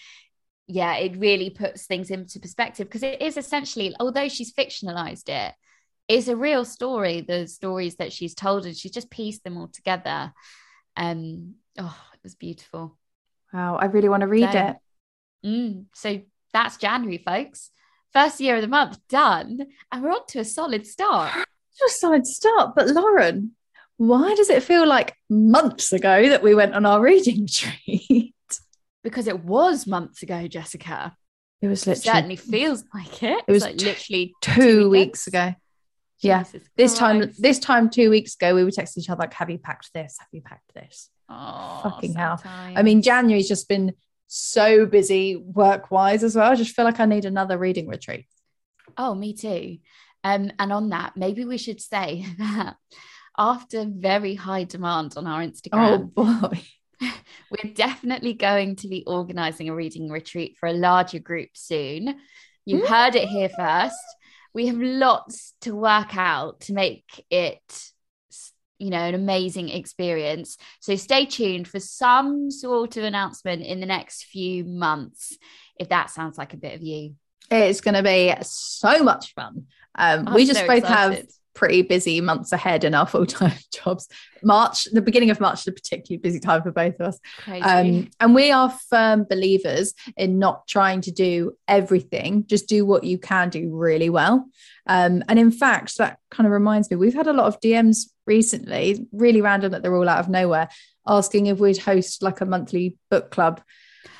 yeah, 0.66 0.96
it 0.96 1.16
really 1.16 1.50
puts 1.50 1.86
things 1.86 2.10
into 2.10 2.40
perspective 2.40 2.86
because 2.86 3.02
it 3.02 3.22
is 3.22 3.36
essentially, 3.36 3.94
although 3.98 4.28
she's 4.28 4.52
fictionalized 4.52 5.28
it, 5.28 5.54
is 6.10 6.28
a 6.28 6.36
real 6.36 6.64
story. 6.64 7.20
The 7.20 7.46
stories 7.46 7.96
that 7.96 8.12
she's 8.12 8.34
told, 8.34 8.66
and 8.66 8.76
she's 8.76 8.92
just 8.92 9.10
pieced 9.10 9.44
them 9.44 9.56
all 9.56 9.68
together. 9.68 10.32
Um, 10.96 11.54
oh, 11.78 11.96
it 12.14 12.20
was 12.22 12.34
beautiful. 12.34 12.96
Wow, 13.52 13.76
I 13.76 13.86
really 13.86 14.08
want 14.08 14.22
to 14.22 14.26
read 14.26 14.52
so, 14.52 14.58
it. 14.58 14.76
Mm, 15.46 15.84
so 15.94 16.20
that's 16.52 16.76
January, 16.76 17.22
folks. 17.24 17.70
First 18.12 18.40
year 18.40 18.56
of 18.56 18.62
the 18.62 18.68
month 18.68 18.98
done, 19.08 19.66
and 19.90 20.02
we're 20.02 20.10
on 20.10 20.26
to 20.28 20.40
a 20.40 20.44
solid 20.44 20.86
start. 20.86 21.32
To 21.78 21.86
a 21.86 21.90
solid 21.90 22.26
start, 22.26 22.72
but 22.74 22.88
Lauren, 22.88 23.52
why 23.96 24.34
does 24.34 24.50
it 24.50 24.64
feel 24.64 24.86
like 24.86 25.14
months 25.30 25.92
ago 25.92 26.28
that 26.28 26.42
we 26.42 26.54
went 26.54 26.74
on 26.74 26.84
our 26.84 27.00
reading 27.00 27.42
retreat? 27.86 28.34
because 29.02 29.26
it 29.26 29.44
was 29.44 29.86
months 29.86 30.22
ago, 30.22 30.46
Jessica. 30.46 31.16
It 31.62 31.68
was 31.68 31.86
literally. 31.86 32.08
It 32.08 32.14
certainly 32.14 32.36
feels 32.36 32.84
like 32.94 33.22
it. 33.22 33.44
It 33.46 33.52
was 33.52 33.62
like 33.62 33.80
literally 33.80 34.34
two, 34.40 34.54
two 34.54 34.90
weeks 34.90 35.26
ago. 35.26 35.54
Yeah. 36.20 36.44
this 36.76 36.98
time, 36.98 37.32
this 37.38 37.58
time 37.58 37.88
two 37.88 38.10
weeks 38.10 38.34
ago, 38.34 38.54
we 38.54 38.64
were 38.64 38.70
texting 38.70 38.98
each 38.98 39.10
other 39.10 39.20
like, 39.20 39.34
"Have 39.34 39.50
you 39.50 39.58
packed 39.58 39.92
this? 39.94 40.16
Have 40.18 40.28
you 40.32 40.42
packed 40.42 40.74
this?" 40.74 41.08
Oh, 41.28 41.80
fucking 41.82 42.14
hell! 42.14 42.40
I 42.44 42.82
mean, 42.82 43.02
January's 43.02 43.48
just 43.48 43.68
been 43.68 43.94
so 44.26 44.86
busy 44.86 45.36
work 45.36 45.90
wise 45.90 46.22
as 46.22 46.36
well. 46.36 46.52
I 46.52 46.54
just 46.54 46.74
feel 46.74 46.84
like 46.84 47.00
I 47.00 47.04
need 47.04 47.24
another 47.24 47.58
reading 47.58 47.88
retreat. 47.88 48.26
Oh, 48.96 49.14
me 49.14 49.34
too. 49.34 49.78
Um, 50.22 50.52
and 50.58 50.72
on 50.72 50.90
that, 50.90 51.16
maybe 51.16 51.44
we 51.44 51.58
should 51.58 51.80
say 51.80 52.26
that 52.38 52.76
after 53.36 53.84
very 53.88 54.34
high 54.34 54.64
demand 54.64 55.14
on 55.16 55.26
our 55.26 55.40
Instagram. 55.40 56.12
Oh 56.16 56.48
boy. 56.50 56.60
We're 57.50 57.72
definitely 57.72 58.34
going 58.34 58.76
to 58.76 58.88
be 58.88 59.04
organizing 59.06 59.68
a 59.68 59.74
reading 59.74 60.10
retreat 60.10 60.56
for 60.60 60.68
a 60.68 60.74
larger 60.74 61.18
group 61.18 61.48
soon. 61.54 62.20
You 62.66 62.86
heard 62.86 63.16
it 63.16 63.26
here 63.26 63.48
first. 63.48 63.96
We 64.52 64.66
have 64.66 64.78
lots 64.78 65.54
to 65.62 65.74
work 65.74 66.16
out 66.16 66.60
to 66.62 66.72
make 66.72 67.24
it 67.30 67.90
you 68.78 68.90
know 68.90 68.98
an 68.98 69.14
amazing 69.14 69.68
experience. 69.68 70.56
So 70.80 70.96
stay 70.96 71.26
tuned 71.26 71.68
for 71.68 71.80
some 71.80 72.50
sort 72.50 72.96
of 72.96 73.04
announcement 73.04 73.62
in 73.62 73.80
the 73.80 73.86
next 73.86 74.24
few 74.24 74.64
months 74.64 75.36
if 75.80 75.88
that 75.88 76.10
sounds 76.10 76.38
like 76.38 76.52
a 76.52 76.58
bit 76.58 76.74
of 76.74 76.82
you. 76.82 77.14
It's 77.50 77.80
going 77.80 77.94
to 77.94 78.02
be 78.02 78.32
so 78.42 79.02
much 79.02 79.34
fun. 79.34 79.66
Um, 79.96 80.32
we 80.34 80.44
just 80.44 80.60
so 80.60 80.66
both 80.66 80.78
excited. 80.78 81.16
have 81.16 81.26
pretty 81.54 81.82
busy 81.82 82.20
months 82.20 82.52
ahead 82.52 82.84
in 82.84 82.94
our 82.94 83.06
full-time 83.06 83.52
jobs. 83.72 84.08
March, 84.42 84.84
the 84.92 85.02
beginning 85.02 85.30
of 85.30 85.40
March 85.40 85.60
is 85.60 85.66
a 85.66 85.72
particularly 85.72 86.18
busy 86.18 86.40
time 86.40 86.62
for 86.62 86.70
both 86.70 86.94
of 87.00 87.08
us. 87.08 87.18
Um, 87.46 88.10
and 88.20 88.34
we 88.34 88.50
are 88.50 88.70
firm 88.88 89.26
believers 89.28 89.94
in 90.16 90.38
not 90.38 90.66
trying 90.66 91.00
to 91.02 91.10
do 91.10 91.52
everything, 91.68 92.44
just 92.46 92.68
do 92.68 92.86
what 92.86 93.04
you 93.04 93.18
can 93.18 93.50
do 93.50 93.68
really 93.70 94.10
well. 94.10 94.46
Um, 94.86 95.22
and 95.28 95.38
in 95.38 95.50
fact, 95.50 95.98
that 95.98 96.18
kind 96.30 96.46
of 96.46 96.52
reminds 96.52 96.90
me, 96.90 96.96
we've 96.96 97.14
had 97.14 97.26
a 97.26 97.32
lot 97.32 97.46
of 97.46 97.60
DMs 97.60 98.10
recently, 98.26 99.06
really 99.12 99.40
random 99.40 99.72
that 99.72 99.82
they're 99.82 99.96
all 99.96 100.08
out 100.08 100.20
of 100.20 100.28
nowhere, 100.28 100.68
asking 101.06 101.46
if 101.46 101.58
we'd 101.58 101.78
host 101.78 102.22
like 102.22 102.40
a 102.40 102.46
monthly 102.46 102.96
book 103.10 103.30
club. 103.30 103.60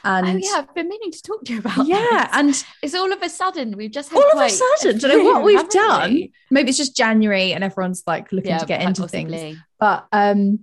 And 0.05 0.27
oh 0.27 0.37
yeah, 0.37 0.59
I've 0.59 0.75
been 0.75 0.89
meaning 0.89 1.13
to 1.13 1.23
talk 1.23 1.45
to 1.45 1.53
you 1.53 1.59
about. 1.59 1.87
yeah, 1.87 1.97
this. 1.99 2.29
and 2.33 2.65
it's 2.83 2.95
all 2.95 3.13
of 3.13 3.23
a 3.23 3.29
sudden 3.29 3.77
we've 3.77 3.91
just 3.91 4.11
had 4.11 4.17
all 4.17 4.39
of 4.39 4.47
a 4.47 4.49
sudden, 4.51 4.99
do 4.99 5.09
you 5.09 5.19
know 5.19 5.31
what 5.31 5.45
we've 5.45 5.69
done? 5.69 6.13
we? 6.13 6.33
Maybe 6.51 6.71
it's 6.71 6.79
just 6.79 6.97
January 6.97 7.53
and 7.53 7.63
everyone's 7.65 8.03
like 8.07 8.33
looking 8.33 8.51
Yeah, 8.51 8.59
to 8.59 8.67
get 8.67 8.83
into 8.83 9.07
things. 9.09 9.59
But 9.79 10.07
um, 10.13 10.61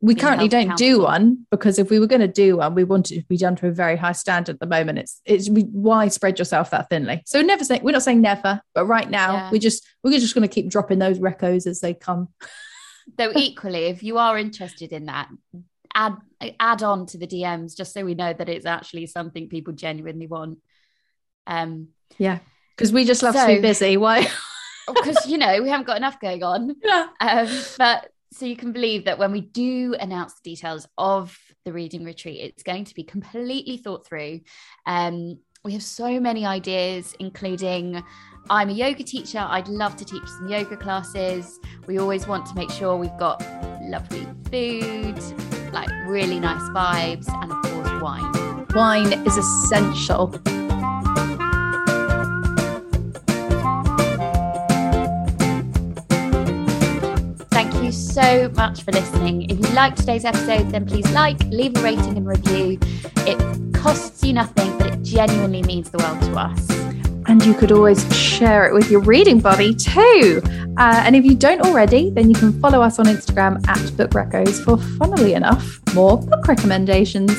we 0.00 0.14
Being 0.14 0.24
currently 0.24 0.48
don't 0.48 0.76
do 0.76 1.00
one 1.02 1.46
because 1.50 1.78
if 1.78 1.90
we 1.90 1.98
were 1.98 2.06
going 2.06 2.20
to 2.20 2.28
do 2.28 2.58
one, 2.58 2.74
we 2.74 2.84
want 2.84 3.10
it 3.10 3.20
to 3.20 3.26
be 3.26 3.36
done 3.36 3.56
to 3.56 3.66
a 3.66 3.72
very 3.72 3.96
high 3.96 4.12
standard 4.12 4.54
at 4.54 4.60
the 4.60 4.66
moment. 4.66 4.98
It's 4.98 5.20
it's 5.24 5.50
we, 5.50 5.62
why 5.62 6.06
spread 6.08 6.38
yourself 6.38 6.70
that 6.70 6.88
thinly. 6.88 7.22
So 7.26 7.42
never 7.42 7.64
say 7.64 7.80
we're 7.82 7.92
not 7.92 8.04
saying 8.04 8.20
never, 8.20 8.60
but 8.74 8.86
right 8.86 9.10
now 9.10 9.32
Yeah. 9.32 9.50
we 9.50 9.58
just 9.58 9.84
we're 10.04 10.18
just 10.18 10.34
going 10.34 10.48
to 10.48 10.54
keep 10.54 10.68
dropping 10.70 11.00
those 11.00 11.18
reccos 11.18 11.66
as 11.66 11.80
they 11.80 11.94
come. 11.94 12.28
Though 13.16 13.32
equally, 13.34 13.86
if 13.86 14.02
you 14.02 14.18
are 14.18 14.38
interested 14.38 14.92
in 14.92 15.06
that, 15.06 15.28
add 15.98 16.16
add 16.60 16.82
on 16.82 17.04
to 17.06 17.18
the 17.18 17.26
DMs 17.26 17.76
just 17.76 17.92
so 17.92 18.04
we 18.04 18.14
know 18.14 18.32
that 18.32 18.48
it's 18.48 18.66
actually 18.66 19.06
something 19.06 19.48
people 19.48 19.72
genuinely 19.74 20.26
want. 20.26 20.58
Um, 21.46 21.88
Yeah, 22.16 22.38
because 22.76 22.92
we 22.92 23.04
just 23.04 23.22
love 23.22 23.34
to 23.34 23.46
be 23.46 23.60
busy. 23.60 23.96
Why? 23.96 24.26
because 24.94 25.26
you 25.26 25.36
know 25.36 25.60
we 25.62 25.68
haven't 25.68 25.86
got 25.86 25.96
enough 25.96 26.20
going 26.20 26.42
on. 26.42 26.74
yeah. 26.82 27.08
Um, 27.20 27.48
but 27.76 28.08
so 28.32 28.46
you 28.46 28.56
can 28.56 28.72
believe 28.72 29.06
that 29.06 29.18
when 29.18 29.32
we 29.32 29.40
do 29.40 29.94
announce 29.98 30.34
the 30.34 30.50
details 30.50 30.86
of 30.96 31.36
the 31.64 31.72
reading 31.72 32.04
retreat, 32.04 32.40
it's 32.40 32.62
going 32.62 32.84
to 32.84 32.94
be 32.94 33.02
completely 33.02 33.78
thought 33.78 34.06
through. 34.06 34.40
Um, 34.86 35.38
we 35.64 35.72
have 35.72 35.82
so 35.82 36.20
many 36.20 36.46
ideas, 36.46 37.14
including 37.18 38.02
I'm 38.48 38.70
a 38.70 38.72
yoga 38.72 39.02
teacher. 39.02 39.44
I'd 39.46 39.68
love 39.68 39.96
to 39.96 40.04
teach 40.04 40.26
some 40.26 40.48
yoga 40.48 40.76
classes. 40.76 41.58
We 41.86 41.98
always 41.98 42.26
want 42.26 42.46
to 42.46 42.54
make 42.54 42.70
sure 42.70 42.96
we've 42.96 43.18
got 43.18 43.42
lovely 43.82 44.26
food, 44.50 45.57
like 45.72 45.88
really 46.06 46.40
nice 46.40 46.62
vibes, 46.70 47.28
and 47.42 47.52
of 47.52 47.62
course, 47.62 48.02
wine. 48.02 48.66
Wine 48.74 49.12
is 49.26 49.36
essential. 49.36 50.28
Thank 57.50 57.74
you 57.82 57.92
so 57.92 58.50
much 58.56 58.82
for 58.82 58.92
listening. 58.92 59.50
If 59.50 59.58
you 59.58 59.74
liked 59.74 59.98
today's 59.98 60.24
episode, 60.24 60.70
then 60.70 60.86
please 60.86 61.10
like, 61.12 61.40
leave 61.44 61.76
a 61.76 61.82
rating 61.82 62.16
and 62.16 62.26
review. 62.26 62.78
It 63.26 63.74
costs 63.74 64.22
you 64.22 64.32
nothing, 64.32 64.76
but 64.78 64.88
it 64.88 65.02
genuinely 65.02 65.62
means 65.62 65.90
the 65.90 65.98
world 65.98 66.20
to 66.22 66.34
us. 66.38 66.87
And 67.28 67.44
you 67.44 67.54
could 67.54 67.72
always 67.72 68.00
share 68.16 68.66
it 68.66 68.72
with 68.72 68.90
your 68.90 69.00
reading 69.02 69.38
buddy 69.38 69.74
too. 69.74 70.40
Uh, 70.78 71.02
and 71.04 71.14
if 71.14 71.24
you 71.24 71.34
don't 71.34 71.60
already, 71.60 72.10
then 72.10 72.30
you 72.30 72.34
can 72.34 72.58
follow 72.60 72.80
us 72.80 72.98
on 72.98 73.04
Instagram 73.04 73.66
at 73.68 73.96
Book 73.96 74.10
Reccos 74.12 74.64
for, 74.64 74.78
funnily 74.96 75.34
enough, 75.34 75.78
more 75.94 76.18
book 76.18 76.48
recommendations. 76.48 77.32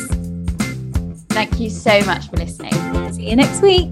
Thank 1.30 1.60
you 1.60 1.69
so 1.69 2.04
much 2.06 2.30
for 2.30 2.38
listening. 2.38 2.73
See 3.13 3.30
you 3.30 3.36
next 3.36 3.62
week. 3.62 3.89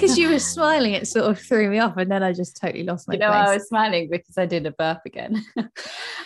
Because 0.00 0.18
you 0.18 0.30
were 0.30 0.38
smiling, 0.38 0.92
it 0.94 1.06
sort 1.06 1.26
of 1.30 1.38
threw 1.38 1.68
me 1.68 1.78
off, 1.78 1.96
and 1.96 2.10
then 2.10 2.22
I 2.22 2.32
just 2.32 2.56
totally 2.60 2.84
lost 2.84 3.08
my 3.08 3.14
You 3.14 3.20
know, 3.20 3.30
place. 3.30 3.48
I 3.48 3.54
was 3.54 3.68
smiling 3.68 4.08
because 4.10 4.38
I 4.38 4.46
did 4.46 4.66
a 4.66 4.70
burp 4.70 5.00
again. 5.06 5.44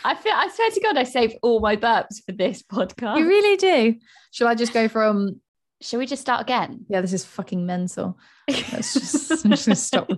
I 0.04 0.14
feel 0.14 0.32
I 0.34 0.48
swear 0.54 0.70
to 0.70 0.80
God, 0.80 0.96
I 0.96 1.04
saved 1.04 1.36
all 1.42 1.60
my 1.60 1.76
burps 1.76 2.24
for 2.24 2.32
this 2.32 2.62
podcast. 2.62 3.18
You 3.18 3.26
really 3.26 3.56
do. 3.56 3.96
Shall 4.32 4.48
I 4.48 4.54
just 4.54 4.72
go 4.72 4.88
from? 4.88 5.40
Shall 5.80 5.98
we 5.98 6.06
just 6.06 6.22
start 6.22 6.40
again? 6.40 6.86
Yeah, 6.88 7.00
this 7.00 7.12
is 7.12 7.24
fucking 7.24 7.66
mental. 7.66 8.18
Let's 8.48 8.94
just, 8.94 9.30
I'm 9.44 9.50
just 9.50 9.66
gonna 9.66 9.76
stop. 9.76 10.08